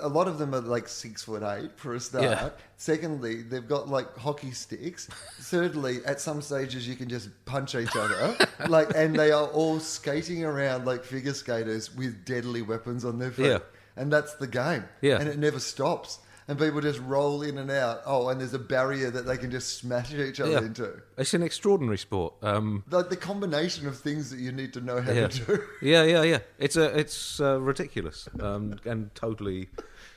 [0.00, 2.24] a lot of them are like six foot eight for a start.
[2.24, 2.50] Yeah.
[2.76, 5.06] Secondly, they've got like hockey sticks.
[5.40, 8.36] Thirdly, at some stages you can just punch each other.
[8.68, 13.30] like and they are all skating around like figure skaters with deadly weapons on their
[13.30, 13.46] feet.
[13.46, 13.58] Yeah.
[13.96, 14.84] And that's the game.
[15.00, 15.18] Yeah.
[15.18, 16.18] And it never stops.
[16.48, 18.02] And people just roll in and out.
[18.06, 20.58] Oh, and there's a barrier that they can just smash each other Yeah.
[20.60, 21.02] into.
[21.18, 22.34] It's an extraordinary sport.
[22.40, 25.26] Um, Like the combination of things that you need to know how yeah.
[25.26, 25.62] to do.
[25.82, 26.38] yeah, yeah, yeah.
[26.58, 29.70] It's a, it's uh, ridiculous um, and totally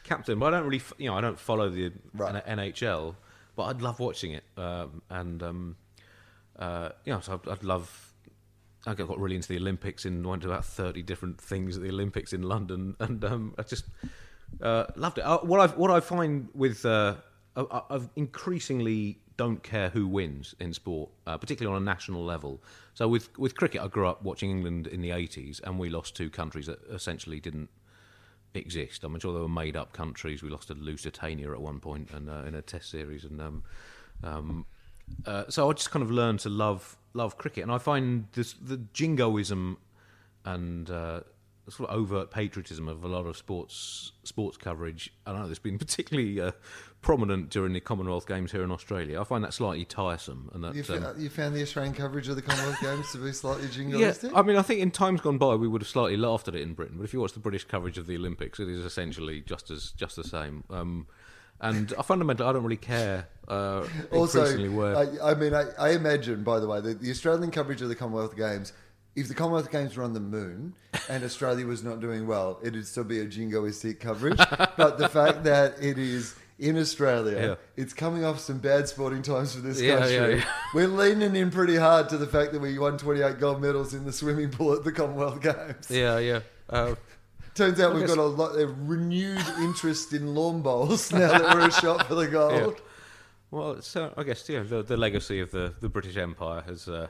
[0.04, 0.38] captain.
[0.38, 2.44] But I don't really, f- you know, I don't follow the Right.
[2.46, 3.16] N- NHL,
[3.56, 4.44] but I'd love watching it.
[4.56, 5.76] Um, and um,
[6.60, 8.06] uh, you know, so I'd, I'd love.
[8.86, 11.82] I got got really into the Olympics and went to about thirty different things at
[11.84, 13.86] the Olympics in London, and um, I just
[14.62, 15.22] uh, loved it.
[15.22, 17.16] Uh, what I what I find with uh,
[17.56, 22.62] I, I've increasingly don't care who wins in sport, uh, particularly on a national level.
[22.94, 26.16] So with with cricket, I grew up watching England in the eighties, and we lost
[26.16, 27.70] two countries that essentially didn't
[28.54, 29.04] exist.
[29.04, 30.44] I'm sure they were made up countries.
[30.44, 33.64] We lost to Lusitania at one point and uh, in a Test series, and um,
[34.24, 34.66] um,
[35.26, 38.54] uh, so I just kind of learned to love love cricket, and I find this
[38.54, 39.78] the jingoism
[40.46, 40.90] and
[41.72, 45.12] sort of overt patriotism of a lot of sports sports coverage.
[45.26, 46.52] I don't know that's been particularly uh,
[47.02, 49.20] prominent during the Commonwealth Games here in Australia.
[49.20, 52.28] I find that slightly tiresome, and that You, um, fa- you found the Australian coverage
[52.28, 54.32] of the Commonwealth Games to be slightly jingoistic.
[54.32, 54.38] yeah?
[54.38, 56.62] I mean, I think in times gone by we would have slightly laughed at it
[56.62, 59.42] in Britain, but if you watch the British coverage of the Olympics, it is essentially
[59.42, 60.64] just as just the same.
[60.70, 61.08] Um,
[61.62, 63.28] and I fundamentally, I don't really care.
[63.48, 67.52] Uh, also, where I, I mean, I, I imagine, by the way, that the Australian
[67.52, 68.72] coverage of the Commonwealth Games,
[69.16, 70.74] if the Commonwealth Games were on the moon
[71.10, 74.38] and Australia was not doing well, it'd still be a jingoistic coverage.
[74.78, 77.56] but the fact that it is in Australia, Yeah.
[77.84, 80.38] it's coming off some bad sporting times for this Yeah, country.
[80.40, 80.46] yeah.
[80.74, 84.06] We're leaning in pretty hard to the fact that we won 28 gold medals in
[84.06, 85.88] the swimming pool at the Commonwealth Games.
[85.90, 86.40] yeah, yeah.
[86.70, 86.96] Uh,
[87.56, 91.68] Turns out we've got a, lot, a renewed interest in lawn bowls now that we're
[91.68, 92.82] a shot for the gold.
[93.52, 96.88] well, so I guess yeah, the, the legacy of the, the British Empire has.
[96.88, 97.08] Uh,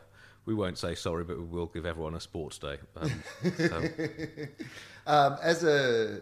[0.50, 2.78] we won't say sorry, but we will give everyone a sports day.
[2.98, 3.24] Um,
[3.56, 3.84] so,
[5.08, 6.22] Um, as a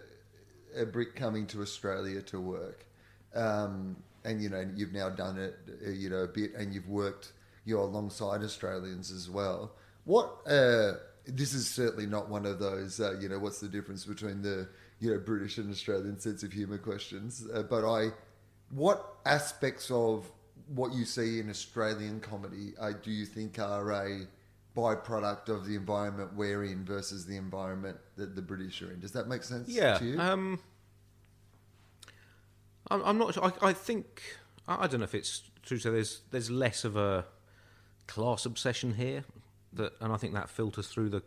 [0.76, 2.86] a Brit coming to Australia to work,
[3.34, 5.56] um, and you know you've now done it,
[5.86, 7.32] uh, you know, a bit, and you've worked
[7.66, 9.72] you know, alongside Australians as well.
[10.04, 10.94] What uh,
[11.26, 14.68] this is certainly not one of those, uh, you know, what's the difference between the
[15.00, 17.46] you know British and Australian sense of humour questions.
[17.54, 18.10] Uh, but I,
[18.72, 20.30] what aspects of
[20.74, 24.28] what you see in Australian comedy uh, do you think are a
[24.76, 29.00] byproduct of the environment we're in versus the environment that the British are in?
[29.00, 29.98] Does that make sense Yeah.
[29.98, 30.20] to you?
[30.20, 30.60] Um,
[32.90, 33.44] I'm, I'm not sure.
[33.46, 34.22] I, I think
[34.68, 35.80] I, I don't know if it's true.
[35.80, 37.26] So there's there's less of a
[38.08, 39.24] class obsession here,
[39.74, 41.24] that and I think that filters through the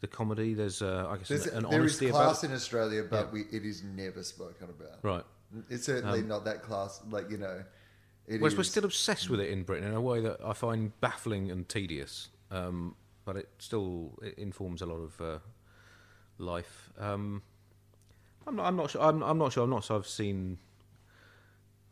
[0.00, 0.54] the comedy.
[0.54, 2.50] There's uh, I guess There's, an, an there is honesty class it.
[2.50, 4.98] in Australia, but we, it is never spoken about.
[5.02, 5.24] Right.
[5.68, 7.62] It's certainly not that class, like, you know.
[8.26, 10.98] It Whereas we're still obsessed with it in Britain in a way that I find
[11.00, 12.28] baffling and tedious.
[12.50, 12.94] Um,
[13.24, 15.38] but it still it informs a lot of uh,
[16.38, 16.90] life.
[16.98, 17.42] Um,
[18.46, 18.66] I'm not.
[18.66, 19.02] I'm not sure.
[19.02, 19.64] I'm, I'm not sure.
[19.64, 19.96] I'm not sure.
[19.96, 20.58] I've seen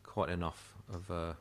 [0.03, 1.09] quite enough of.
[1.11, 1.33] Uh,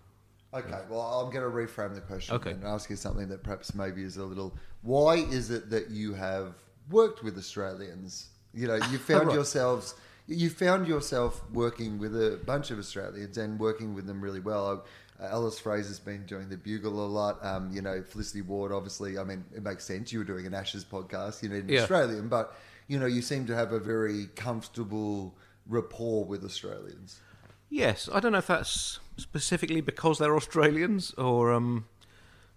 [0.52, 2.50] Okay, well, I'm going to reframe the question Okay.
[2.50, 4.52] and ask you something that perhaps maybe is a little.
[4.82, 6.54] Why is it that you have
[6.90, 8.30] worked with Australians?
[8.52, 9.34] You know, you found Right.
[9.36, 9.94] yourselves.
[10.32, 14.84] You found yourself working with a bunch of Australians and working with them really well.
[15.20, 17.44] Uh, Alice Fraser's been doing the Bugle a lot.
[17.44, 19.18] Um, you know, Felicity Ward, obviously.
[19.18, 20.12] I mean, it makes sense.
[20.12, 21.42] You were doing an Ashes podcast.
[21.42, 21.80] You know, in Yeah.
[21.80, 22.54] Australian, but
[22.86, 25.34] you know, you seem to have a very comfortable
[25.66, 27.20] rapport with Australians.
[27.68, 31.86] Yes, I don't know if that's specifically because they're Australians or um,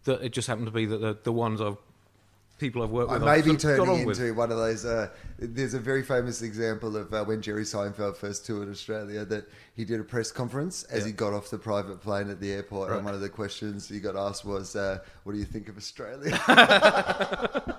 [0.05, 1.77] that it just happened to be that the, the ones I've
[2.59, 4.85] people I've worked with I may be sort of got turning into one of those.
[4.85, 9.49] Uh, there's a very famous example of uh, when Jerry Seinfeld first toured Australia that
[9.75, 11.07] he did a press conference as Yeah.
[11.07, 12.97] he got off the private plane at the airport, Right.
[12.97, 15.77] and one of the questions he got asked was, uh, "What do you think of
[15.77, 16.39] Australia?"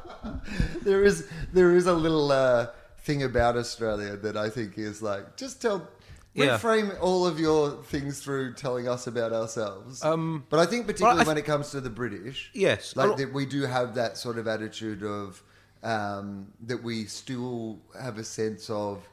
[0.82, 2.68] there is there is a little uh,
[2.98, 5.88] thing about Australia that I think is like just tell.
[6.34, 6.58] Yeah.
[6.58, 10.04] Reframe all of your things through telling us about ourselves.
[10.04, 13.32] Um, but I think particularly I- when it comes to the British, Yes, like that
[13.32, 15.42] we do have that sort of attitude of
[15.84, 19.08] um, that we still have a sense of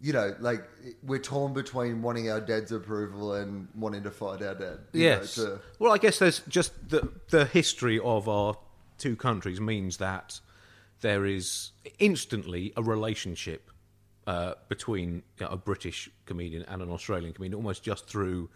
[0.00, 0.64] you know like
[1.04, 5.36] we're torn between wanting our dad's approval and wanting to fight our dad Yes.
[5.38, 8.56] know, to- Well, I guess there's just the the history of our
[8.98, 10.40] two countries means that
[11.02, 13.70] there is instantly a relationship
[14.26, 18.48] uh, between you know, a British comedian and an Australian comedian, almost just through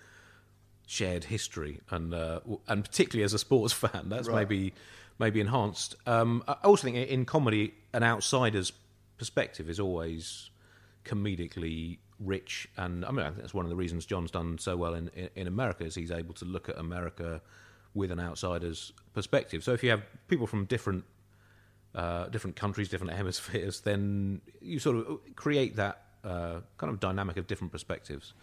[0.87, 4.37] shared history and uh, and particularly as a sports fan, that's Right.
[4.49, 4.75] maybe
[5.19, 5.95] maybe enhanced.
[6.07, 8.73] Um, I also think in comedy, an outsider's
[9.19, 10.51] perspective is always
[11.05, 14.77] comedically rich, and I mean I think that's one of the reasons John's done so
[14.77, 17.41] well in in, in America is he's able to look at America
[17.95, 19.65] with an outsider's perspective.
[19.65, 21.05] So if you have people from different
[21.95, 27.37] uh, different countries, different hemispheres, then you sort of create that uh, kind of dynamic
[27.37, 28.35] of different perspectives.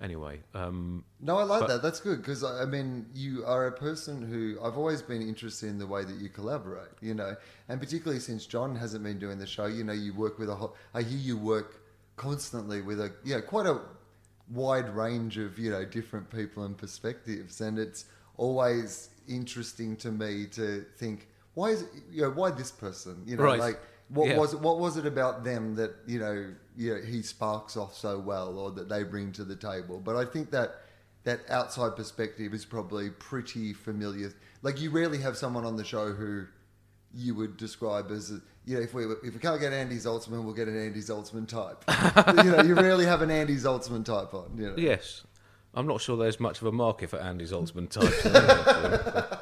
[0.00, 3.72] Anyway, um, no i like But- that that's good because i mean you are a
[3.72, 7.36] person who i've always been interested in the way that you collaborate you know
[7.68, 10.54] and particularly since john hasn't been doing the show you know you work with a
[10.54, 11.84] whole i hear you work
[12.16, 13.80] constantly with a you know quite a
[14.50, 18.06] wide range of you know different people and perspectives and it's
[18.38, 23.22] always interesting to me to think why is it, you know why this person?
[23.26, 23.58] You know Right.
[23.60, 24.38] like what Yeah.
[24.38, 27.96] was it what was it about them that you know you know he sparks off
[27.96, 30.00] so well or that they bring to the table?
[30.04, 30.80] But i think that
[31.24, 34.32] that outside perspective is probably pretty familiar.
[34.62, 36.46] Like you rarely have someone on the show who
[37.14, 40.42] you would describe as a, you know if we if we can't get Andy Zaltzman
[40.44, 41.84] we'll get an Andy Zaltzman type.
[42.44, 44.74] You know you rarely have an Andy Zaltzman type on you know.
[44.76, 45.22] Yes,
[45.74, 48.24] I'm not sure there's much of a market for Andy Zaltzman types.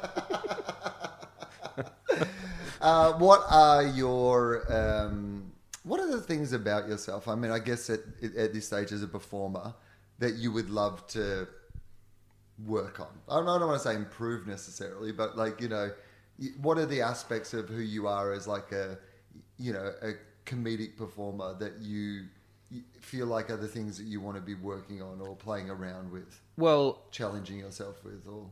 [2.81, 5.51] Uh, what are your um,
[5.83, 7.27] what are the things about yourself?
[7.27, 7.99] I mean, I guess at
[8.37, 9.73] at this stage as a performer
[10.19, 11.47] that you would love to
[12.65, 13.07] work on.
[13.29, 15.91] I don't, I don't want to say improve necessarily, but like you know,
[16.61, 18.97] what are the aspects of who you are as like a
[19.57, 20.13] you know a
[20.45, 22.25] comedic performer that you,
[22.69, 25.69] you feel like are the things that you want to be working on or playing
[25.69, 28.49] around with, well, challenging yourself with, or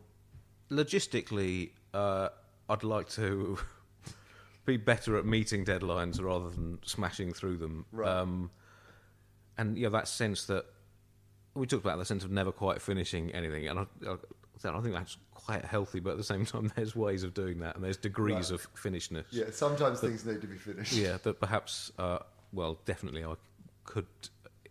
[0.70, 2.30] logistically, uh,
[2.70, 3.60] I'd like to
[4.66, 7.86] be better at meeting deadlines rather than smashing through them.
[7.92, 8.08] Right.
[8.10, 8.52] Um,
[9.58, 10.66] and yeah, that sense that
[11.56, 14.14] we talked about the sense of never quite finishing anything, and I, I,
[14.78, 16.00] I think that's quite healthy.
[16.00, 18.60] But at the same time, there's ways of doing that, and there's degrees Right.
[18.62, 19.26] of finishedness.
[19.32, 20.94] yeah, sometimes things need to be finished.
[20.94, 22.20] yeah, that perhaps, uh,
[22.54, 23.34] well, definitely I
[23.86, 24.06] could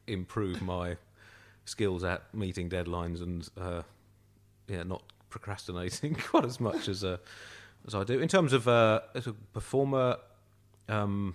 [0.06, 0.96] improve my
[1.66, 3.82] skills at meeting deadlines and, uh,
[4.68, 7.18] yeah, not procrastinating quite as much as uh,
[7.86, 8.18] as I do.
[8.20, 10.16] In terms of uh, as a performer,
[10.88, 11.34] um,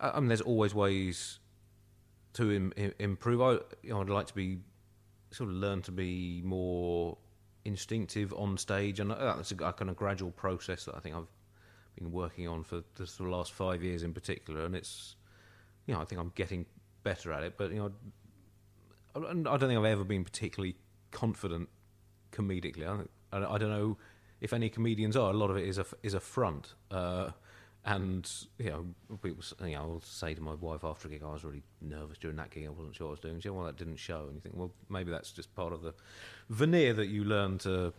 [0.00, 1.38] I I mean, there's always ways
[2.34, 3.40] to Im- Im- improve.
[3.40, 3.52] I,
[3.82, 4.58] you know, I'd like to be
[5.30, 7.16] sort of learn to be more
[7.64, 11.14] instinctive on stage, and uh, that's a, a kind of gradual process that I think
[11.14, 11.30] I've
[11.96, 14.64] been working on for the sort of last five years in particular.
[14.64, 15.16] And it's,
[15.86, 16.66] you know, I think I'm getting
[17.02, 17.54] better at it.
[17.56, 17.92] But you know,
[19.14, 20.76] I, I don't think I've ever been particularly
[21.10, 21.68] confident
[22.32, 22.86] comedically.
[23.32, 23.98] I, I don't know
[24.40, 25.30] if any comedians are.
[25.30, 26.74] A lot of it is a is a front.
[26.90, 27.30] Uh,
[27.84, 28.84] and you know,
[29.22, 32.18] people, you know, I'll say to my wife after a gig, I was really nervous
[32.18, 32.66] during that gig.
[32.66, 33.36] I wasn't sure what I was doing.
[33.36, 35.82] She said, "Well, that didn't show." And you think, well, maybe that's just part of
[35.82, 35.94] the
[36.50, 37.92] veneer that you learn to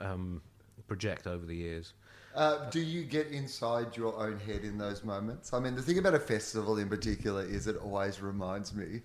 [0.00, 0.40] um,
[0.86, 1.92] project over the years.
[2.34, 5.52] Uh, do you get inside your own head in those moments?
[5.52, 9.02] I mean, the thing about a festival in particular is it always reminds me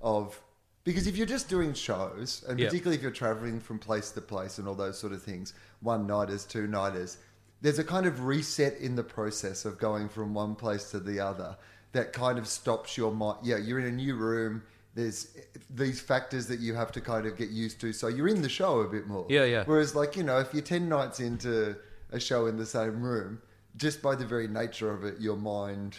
[0.00, 0.40] of
[0.86, 2.66] because if you're just doing shows, and Yeah.
[2.68, 6.06] particularly if you're traveling from place to place and all those sort of things, one
[6.06, 7.18] nighters, two nighters,
[7.60, 11.18] there's a kind of reset in the process of going from one place to the
[11.20, 11.56] other
[11.92, 13.38] that kind of stops your mind.
[13.42, 14.62] Yeah, you're in a new room.
[14.94, 15.36] There's
[15.68, 18.48] these factors that you have to kind of get used to, so you're in the
[18.48, 19.26] show a bit more.
[19.28, 19.64] Yeah, yeah.
[19.66, 21.76] Whereas, like you know, if you're ten nights into
[22.12, 23.42] a show in the same room,
[23.76, 25.98] just by the very nature of it, your mind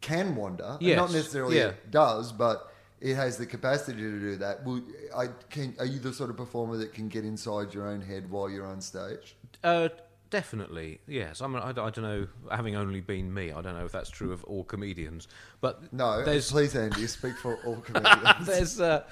[0.00, 0.78] can wander.
[0.80, 1.72] And Not necessarily yeah.
[1.90, 4.64] does, but it has the capacity to do that.
[4.64, 4.82] Will,
[5.16, 8.30] I can, are you the sort of performer that can get inside your own head
[8.30, 9.36] while you're on stage?
[9.62, 9.88] Uh,
[10.30, 11.40] definitely, yes.
[11.40, 12.26] I mean, I, don't- I don't know.
[12.50, 15.28] Having only been me, I don't know if that's true of all comedians.
[15.60, 18.24] But No, there's please, Andy, speak for all comedians.
[18.46, 19.04] there's uh,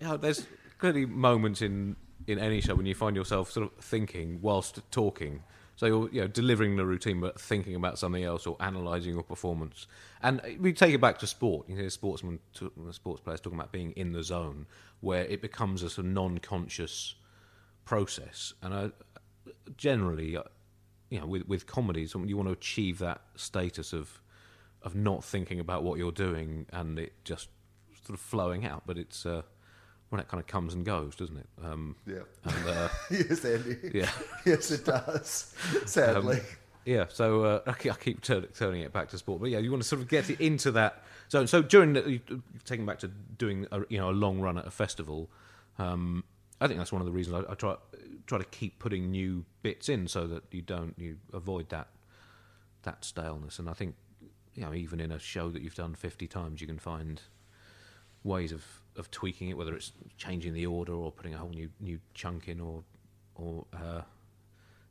[0.00, 0.46] you know, there's
[0.78, 1.96] clearly moments in
[2.26, 5.42] in any show when you find yourself sort of thinking whilst talking.
[5.76, 9.22] So you're you know delivering the routine, but thinking about something else or analysing your
[9.22, 9.86] performance.
[10.22, 11.68] And we take it back to sport.
[11.68, 12.38] You hear sportsmen,
[12.92, 14.66] sports players talking about being in the zone,
[15.00, 17.16] where it becomes a sort of non-conscious
[17.84, 18.54] process.
[18.62, 18.90] And I,
[19.76, 20.44] generally, uh,
[21.10, 24.20] you know, with with comedies, you want to achieve that status of
[24.82, 27.48] of not thinking about what you're doing and it just
[28.04, 28.82] sort of flowing out.
[28.86, 29.42] But it's uh,
[30.14, 31.48] when it kind of comes and goes, doesn't it?
[31.64, 32.20] Um, yeah.
[32.44, 33.76] and uh, yes, Andy.
[33.92, 34.08] yeah,
[34.46, 35.52] Yes, it does.
[35.86, 36.36] Sadly.
[36.36, 36.42] Um,
[36.84, 37.06] yeah.
[37.08, 39.88] So uh, I keep, turn, turning it back to sport, but yeah, you want to
[39.88, 41.02] sort of get it into that
[41.32, 41.48] zone.
[41.48, 42.20] So during the,
[42.64, 45.28] taking back to doing a, you know a long run at a festival.
[45.80, 46.22] Um,
[46.60, 47.74] I think that's one of the reasons I, I try
[48.28, 51.88] try to keep putting new bits in so that you don't you avoid that
[52.84, 53.58] that staleness.
[53.58, 53.96] And I think
[54.54, 57.20] you know even in a show that you've done fifty times, you can find
[58.22, 58.64] ways of,
[58.96, 62.48] of tweaking it, whether it's changing the order or putting a whole new new chunk
[62.48, 62.82] in, or
[63.34, 64.02] or uh,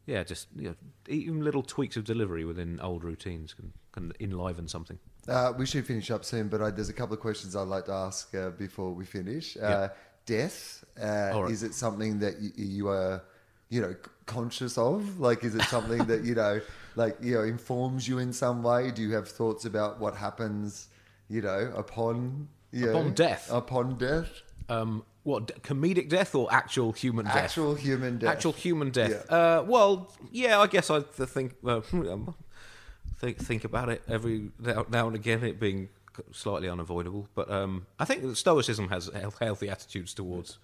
[0.05, 0.75] yeah, just you know,
[1.07, 4.99] even little tweaks of delivery within old routines can can enliven something.
[5.27, 7.85] Uh, we should finish up soon, but I, there's a couple of questions I'd like
[7.85, 9.55] to ask uh, before we finish.
[9.55, 9.89] Uh,
[10.25, 11.51] Death, uh, right.
[11.51, 13.21] is it something that you, you are,
[13.69, 13.95] you know,
[14.25, 15.19] conscious of?
[15.19, 16.61] Like, is it something that you know,
[16.95, 18.91] like you know, informs you in some way?
[18.91, 20.87] Do you have thoughts about what happens,
[21.29, 23.49] you know, upon you Upon death?
[23.51, 24.29] Upon death,
[24.67, 27.35] Um, what d- comedic death or actual human death?
[27.35, 28.29] actual human death.
[28.35, 29.25] Actual human death.
[29.29, 29.35] Yeah.
[29.37, 31.79] Uh, well, yeah, I guess I think uh,
[33.19, 35.43] think think about it every now now and again.
[35.43, 35.89] It being
[36.31, 39.09] slightly unavoidable, but um, I think that Stoicism has
[39.39, 40.59] healthy attitudes towards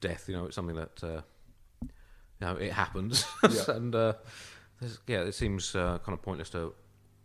[0.00, 0.28] death.
[0.28, 1.20] You know, it's something that uh,
[1.82, 1.88] you
[2.40, 3.74] know it happens, Yeah.
[3.76, 4.12] and uh,
[5.06, 6.74] yeah, it seems uh, kind of pointless to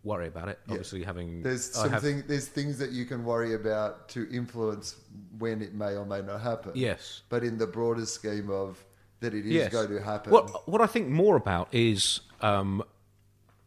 [0.04, 0.60] worry about it.
[0.66, 0.74] Yeah.
[0.74, 4.96] Obviously, having There's I have- There's things that you can worry about to influence
[5.38, 6.72] when it may or may not happen.
[6.76, 7.22] yes.
[7.30, 8.84] But in the broader scheme of
[9.20, 9.72] that, it is Yes.
[9.72, 10.32] going to happen.
[10.34, 12.84] What what I think more about is um,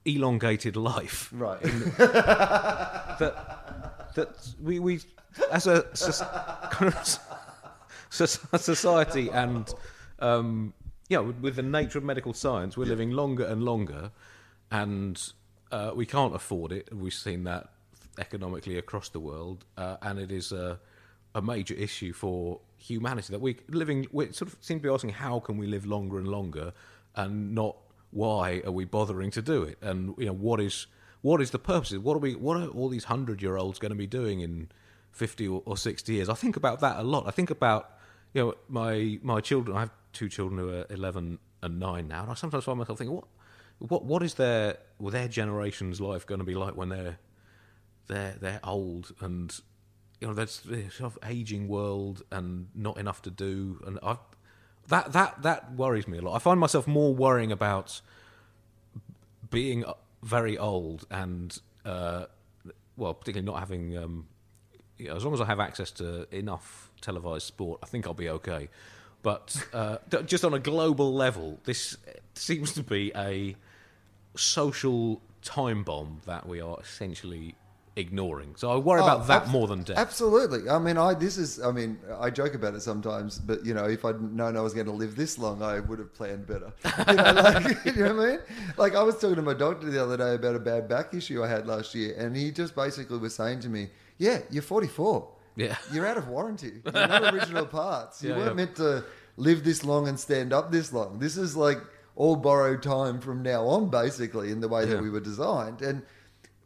[0.05, 1.30] elongated life.
[1.32, 1.62] Right.
[3.18, 4.28] that that
[4.62, 5.01] we we
[5.51, 5.82] as a
[6.70, 7.18] kind of
[8.61, 9.72] society and
[10.20, 10.72] um,
[11.09, 14.11] yeah, with, with the nature of medical science, we're living longer and longer,
[14.70, 15.32] and
[15.75, 16.89] uh, we can't afford it.
[16.95, 17.70] We've seen that
[18.18, 20.79] economically across the world, uh, and it is a,
[21.35, 24.07] a major issue for humanity that we living.
[24.12, 26.72] We sort of seem to be asking, how can we live longer and longer,
[27.16, 27.77] and not
[28.12, 29.79] why are we bothering to do it?
[29.83, 30.87] And you know, what is
[31.22, 31.93] what is the purpose?
[31.93, 32.37] What are we?
[32.37, 34.68] What are all these hundred year olds going to be doing in
[35.11, 36.29] fifty or, or sixty years?
[36.29, 37.27] I think about that a lot.
[37.27, 37.91] I think about
[38.33, 39.77] you know my my children.
[39.77, 42.99] I have two children who are eleven and nine now, and I sometimes find myself
[42.99, 43.27] thinking, what
[43.89, 47.18] what what is their well, their generation's life going to be like when they're
[48.07, 49.61] they're they're old and
[50.20, 54.16] you know there's this sort of aging world and not enough to do and I
[54.89, 56.35] that that that worries me a lot.
[56.35, 58.01] I find myself more worrying about
[59.51, 59.85] being
[60.22, 62.26] very old and uh,
[62.97, 63.97] well, particularly not having.
[63.97, 64.26] Um,
[64.97, 68.14] you know, as long as I have access to enough televised sport, I think I'll
[68.14, 68.68] be okay.
[69.22, 71.97] But uh, just on a global level, this
[72.35, 73.57] seems to be a
[74.37, 77.55] social time bomb that we are essentially
[77.97, 78.55] ignoring.
[78.57, 79.97] So I worry Oh, about that abs- more than death.
[79.99, 80.68] Absolutely.
[80.68, 81.61] I mean, I this is.
[81.62, 84.74] I mean, I joke about it sometimes, but you know, if I'd known I was
[84.74, 86.72] going to live this long, I would have planned better.
[87.09, 88.41] You know, like, you know what I mean?
[88.76, 91.43] Like I was talking to my doctor the other day about a bad back issue
[91.45, 95.28] I had last year, and he just basically was saying to me, "Yeah, you're 44.
[95.57, 95.76] Yeah.
[95.93, 96.72] you're out of warranty.
[96.85, 98.20] You're not original parts.
[98.24, 98.55] You Yeah, weren't yeah.
[98.55, 99.05] meant to
[99.37, 101.20] live this long and stand up this long.
[101.20, 101.78] This is like
[102.16, 105.82] all borrowed time from now on, basically, in the way that we were designed.
[105.82, 106.02] And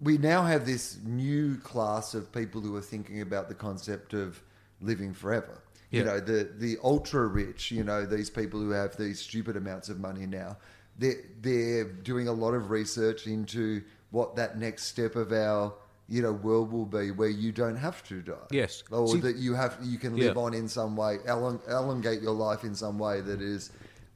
[0.00, 4.42] we now have this new class of people who are thinking about the concept of
[4.80, 5.62] living forever.
[5.90, 9.88] You know, the the ultra rich, you know, these people who have these stupid amounts
[9.88, 10.58] of money now,
[10.98, 15.72] they're, they're doing a lot of research into what that next step of our
[16.10, 18.82] you know world will be where you don't have to die Yes.
[18.90, 20.42] or See- that you have you can live Yeah.
[20.42, 23.70] on in some way elong, elongate your life in some way that is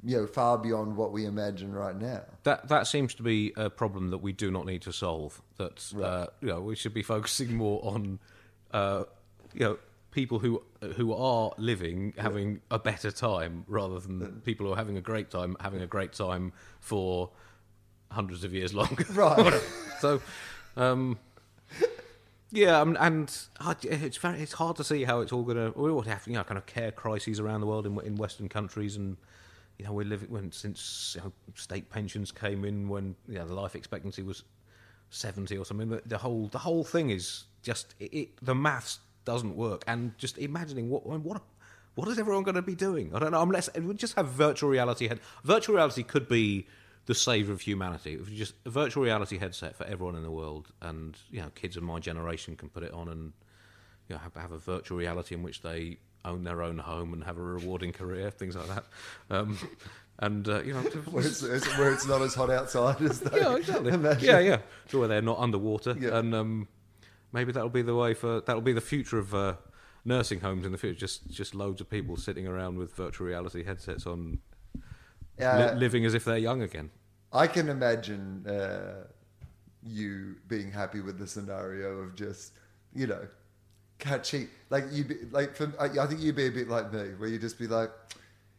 [0.04, 3.70] you know far beyond what we imagine right now That that seems to be a
[3.70, 5.40] problem that we do not need to solve.
[5.58, 8.18] That uh, you know we should be focusing more on
[8.72, 9.04] uh,
[9.52, 9.78] you know
[10.10, 10.62] people who
[10.96, 15.30] who are living having a better time rather than people who are having a great
[15.30, 17.30] time having a great time for
[18.10, 19.04] hundreds of years longer.
[19.14, 19.60] Right.
[20.00, 20.20] so.
[20.76, 21.18] Um,
[22.54, 25.78] yeah, um, and uh, it's very, it's hard to see how it's all going to.
[25.78, 28.50] We all have you know kind of care crises around the world in in Western
[28.50, 29.16] countries, and
[29.82, 33.46] you know we're living when since you know, state pensions came in when you know
[33.46, 34.44] the life expectancy was
[35.10, 36.00] seventy or something.
[36.06, 40.38] The, whole the whole thing is just it, it, the maths doesn't work, and just
[40.38, 41.42] imagining what what
[41.96, 43.12] what is everyone going to be doing?
[43.12, 43.42] I don't know.
[43.42, 45.08] Unless we just have virtual reality.
[45.08, 46.68] Head, virtual reality could be
[47.06, 48.14] the savior of humanity.
[48.14, 51.50] If you just a virtual reality headset for everyone in the world, and you know,
[51.56, 53.32] kids of my generation can put it on and
[54.08, 57.24] you know have, have a virtual reality in which they own their own home and
[57.24, 58.84] have a rewarding career, things like that.
[59.30, 59.58] Um,
[60.18, 63.56] and uh, you know, where it's, where it's not as hot outside as they yeah,
[63.56, 63.92] exactly.
[63.92, 64.28] imagine.
[64.28, 64.58] Yeah, yeah.
[64.88, 66.18] So where they're not underwater, Yeah.
[66.18, 66.68] and um,
[67.32, 69.54] maybe that'll be the way for that'll be the future of uh,
[70.04, 70.98] nursing homes in the future.
[71.00, 74.38] Just just loads of people sitting around with virtual reality headsets on,
[75.38, 76.90] li- Uh, living as if they're young again.
[77.32, 79.06] I can imagine uh,
[79.82, 82.52] you being happy with the scenario of just,
[82.94, 83.26] you know,
[84.02, 84.48] catchy.
[84.68, 87.58] Like you, like for, I think you'd be a bit like me, where you'd just
[87.58, 87.90] be like,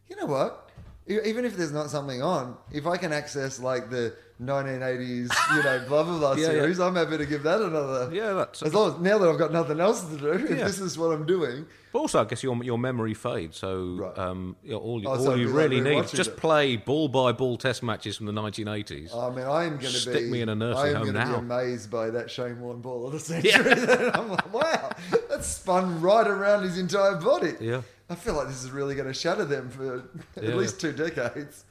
[0.08, 0.63] you know what?
[1.06, 5.84] Even if there's not something on, if I can access like the 1980s, you know,
[5.86, 6.52] blah blah blah Yeah, yeah.
[6.52, 8.10] series, I'm happy to give that another.
[8.12, 8.62] Yeah, that's.
[8.62, 10.64] As long as now that I've got nothing else to do, if Yeah.
[10.64, 13.58] this is what I'm doing, But also, I guess your your memory fades.
[13.58, 14.18] So Right.
[14.18, 16.36] um, you know, all you, Oh, all it'd you like really need rewatching just it.
[16.38, 19.14] play ball by ball test matches from the 1980s.
[19.14, 20.30] I mean, I am going to Stick be.
[20.30, 21.32] me in a nursing home now.
[21.32, 23.72] be amazed by that Shane Warne ball of the century.
[24.14, 24.90] I'm like, wow,
[25.28, 27.52] that spun right around his entire body.
[27.60, 27.82] Yeah.
[28.10, 30.04] I feel like this is really going to shatter them for
[30.40, 30.50] Yeah.
[30.50, 31.64] at least two decades.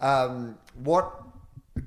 [0.00, 1.12] Um, what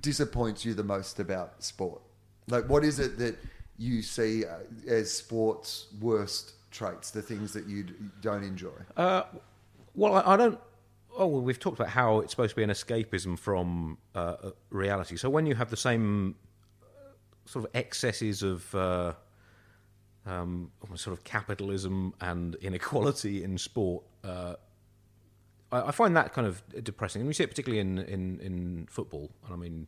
[0.01, 2.01] disappoints you the most about sport?
[2.47, 3.37] Like, what is it that
[3.77, 7.11] you see uh, as sport's worst traits?
[7.11, 7.85] The things that you
[8.21, 8.71] don't enjoy.
[8.97, 9.23] Uh,
[9.95, 10.59] well, I, I don't.
[11.17, 15.15] Oh, well, we've talked about how it's supposed to be an escapism from uh, reality.
[15.15, 16.35] So when you have the same
[16.83, 16.85] uh,
[17.45, 19.13] sort of excesses of uh,
[20.25, 24.55] um, sort of capitalism and inequality in sport, uh,
[25.71, 27.21] I, I find that kind of depressing.
[27.21, 29.87] And we see it particularly in, in, in football, and I mean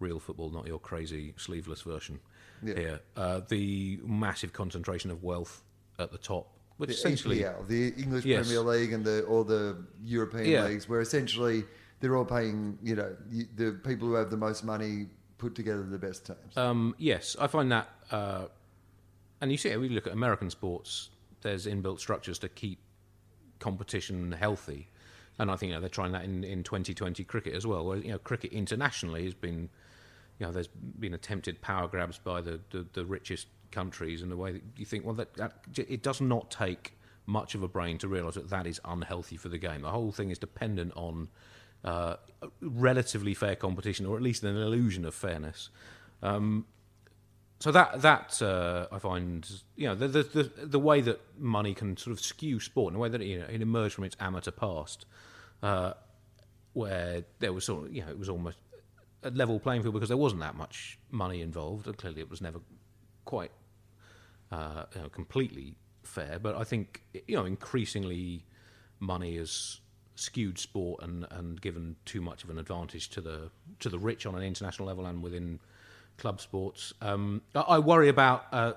[0.00, 2.18] real football, not your crazy sleeveless version
[2.62, 2.74] Yeah.
[2.74, 3.00] here.
[3.16, 5.62] Uh, the massive concentration of wealth
[5.98, 6.48] at the top,
[6.78, 8.46] which the essentially EPL, the English Yes.
[8.48, 10.64] Premier League, and the all the European Yeah.
[10.66, 11.64] leagues, where essentially
[12.00, 13.16] they're all paying, you know,
[13.54, 15.06] the people who have the most money
[15.38, 16.56] put together the best teams.
[16.56, 18.46] Um, yes, I find that, uh,
[19.42, 21.10] and you see, we look at American sports.
[21.42, 22.78] There's inbuilt structures to keep
[23.58, 24.88] competition healthy,
[25.38, 27.84] and I think you know, they're trying that in, in 2020 cricket as well.
[27.84, 29.68] Where you know, cricket internationally has been,
[30.38, 34.36] you know, there's been attempted power grabs by the, the, the richest countries in the
[34.36, 37.98] way that you think, well, that, that it does not take much of a brain
[37.98, 39.82] to realise that that is unhealthy for the game.
[39.82, 41.28] The whole thing is dependent on
[41.84, 42.16] uh,
[42.60, 45.70] relatively fair competition, or at least an illusion of fairness.
[46.22, 46.66] Um,
[47.62, 51.74] so that that uh, I find you know the, the the the way that money
[51.74, 54.16] can sort of skew sport in a way that you know, it emerged from its
[54.18, 55.06] amateur past,
[55.62, 55.92] uh,
[56.72, 58.58] where there was sort of you know it was almost
[59.22, 62.40] a level playing field because there wasn't that much money involved, and clearly it was
[62.40, 62.58] never
[63.24, 63.52] quite
[64.50, 66.40] uh, you know, completely fair.
[66.40, 68.44] But I think you know increasingly
[68.98, 69.80] money has
[70.16, 74.26] skewed sport and, and given too much of an advantage to the to the rich
[74.26, 75.60] on an international level and within
[76.18, 76.92] club sports.
[77.00, 78.72] Um, I, worry about uh,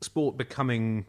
[0.00, 1.06] sport becoming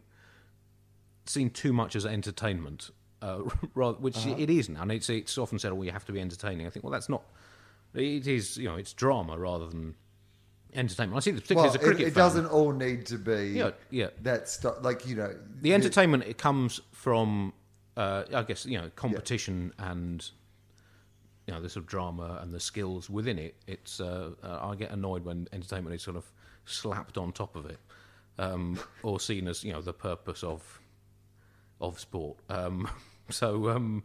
[1.25, 2.89] seen too much as entertainment,
[3.21, 3.41] uh,
[3.75, 4.77] rather, which it isn't.
[4.77, 7.09] And it's it's often said, "Well, you have to be entertaining." I think, well, that's
[7.09, 7.23] not.
[7.93, 9.95] It is, you know, it's drama rather than
[10.73, 11.17] entertainment.
[11.17, 12.23] I see, particularly Well, as a it, cricket it fan.
[12.23, 14.07] doesn't all need to be Yeah, yeah.
[14.21, 14.75] that stuff.
[14.81, 17.51] Like you know, The entertainment it comes from,
[17.97, 20.25] uh, I guess you know, competition and
[21.51, 23.55] you know the sort of drama and the skills within it.
[23.67, 26.23] It's uh, uh, I get annoyed when entertainment is sort of
[26.65, 27.77] slapped on top of it,
[28.39, 30.79] um, or seen as you know the purpose of
[31.81, 32.37] of sport.
[32.49, 32.89] Um,
[33.29, 33.69] so.
[33.69, 34.03] Um,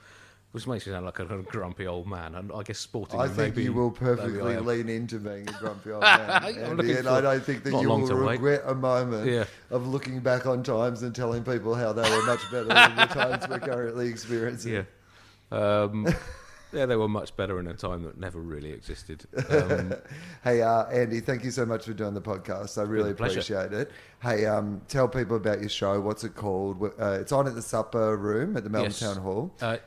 [0.52, 3.20] which makes me sound like a of grumpy old man, and I guess sporting.
[3.20, 7.04] I think maybe, you will perfectly lean into being a grumpy old man, Andy, and
[7.04, 8.40] for- I don't think that you will to wait.
[8.40, 9.44] regret a moment Yeah.
[9.70, 13.04] of looking back on times and telling people how they were much better than the
[13.04, 14.72] times we're currently experiencing.
[14.72, 14.84] Yeah.
[15.52, 16.06] Um,
[16.76, 19.24] yeah, they were much better in a time that never really existed.
[19.50, 19.94] Um,
[20.44, 22.78] Hey, uh, Andy, thank you so much for doing the podcast.
[22.78, 23.90] I really appreciate it.
[24.22, 26.00] Hey, um, tell people about your show.
[26.00, 26.82] What's it called?
[27.00, 29.00] Uh, it's on at the Supper Room at the Melbourne Yes.
[29.00, 29.54] Town Hall.
[29.60, 29.78] uh,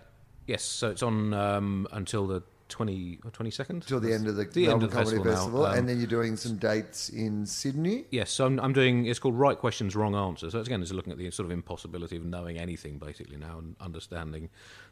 [0.48, 3.86] yes, so it's on um, until the 20, or 22nd?
[3.86, 5.66] Till the end of the, The Melbourne of the Comedy festival Festival.
[5.66, 8.06] Um, and then you're doing some dates in Sydney.
[8.12, 9.08] Yes, so I'm, I'm doing.
[9.08, 10.52] It's called Right Questions, Wrong Answers.
[10.52, 13.58] So it's, again, it's looking at the sort of impossibility of knowing anything basically now
[13.58, 14.50] and understanding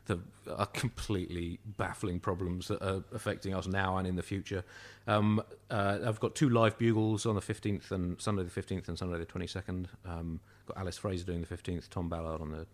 [0.07, 4.63] the uh, completely baffling problems that are affecting us now and in the future.
[5.05, 8.97] Um, uh, I've got two live bugles on the 15th and Sunday the 15th and
[8.97, 9.87] Sunday the 22nd.
[10.05, 12.65] Um, got Alice Fraser doing the 15th, Tom Ballard on the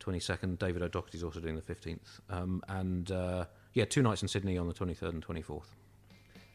[0.00, 4.58] 22nd, David O'Doherty's also doing the 15th, um, and uh, yeah, two nights in Sydney
[4.58, 5.62] on the 23rd and 24th.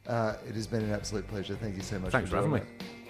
[0.07, 1.55] Uh, it has been an absolute pleasure.
[1.55, 2.11] Thank you so much.
[2.11, 2.75] Thanks for doing having me.
[2.79, 3.00] it.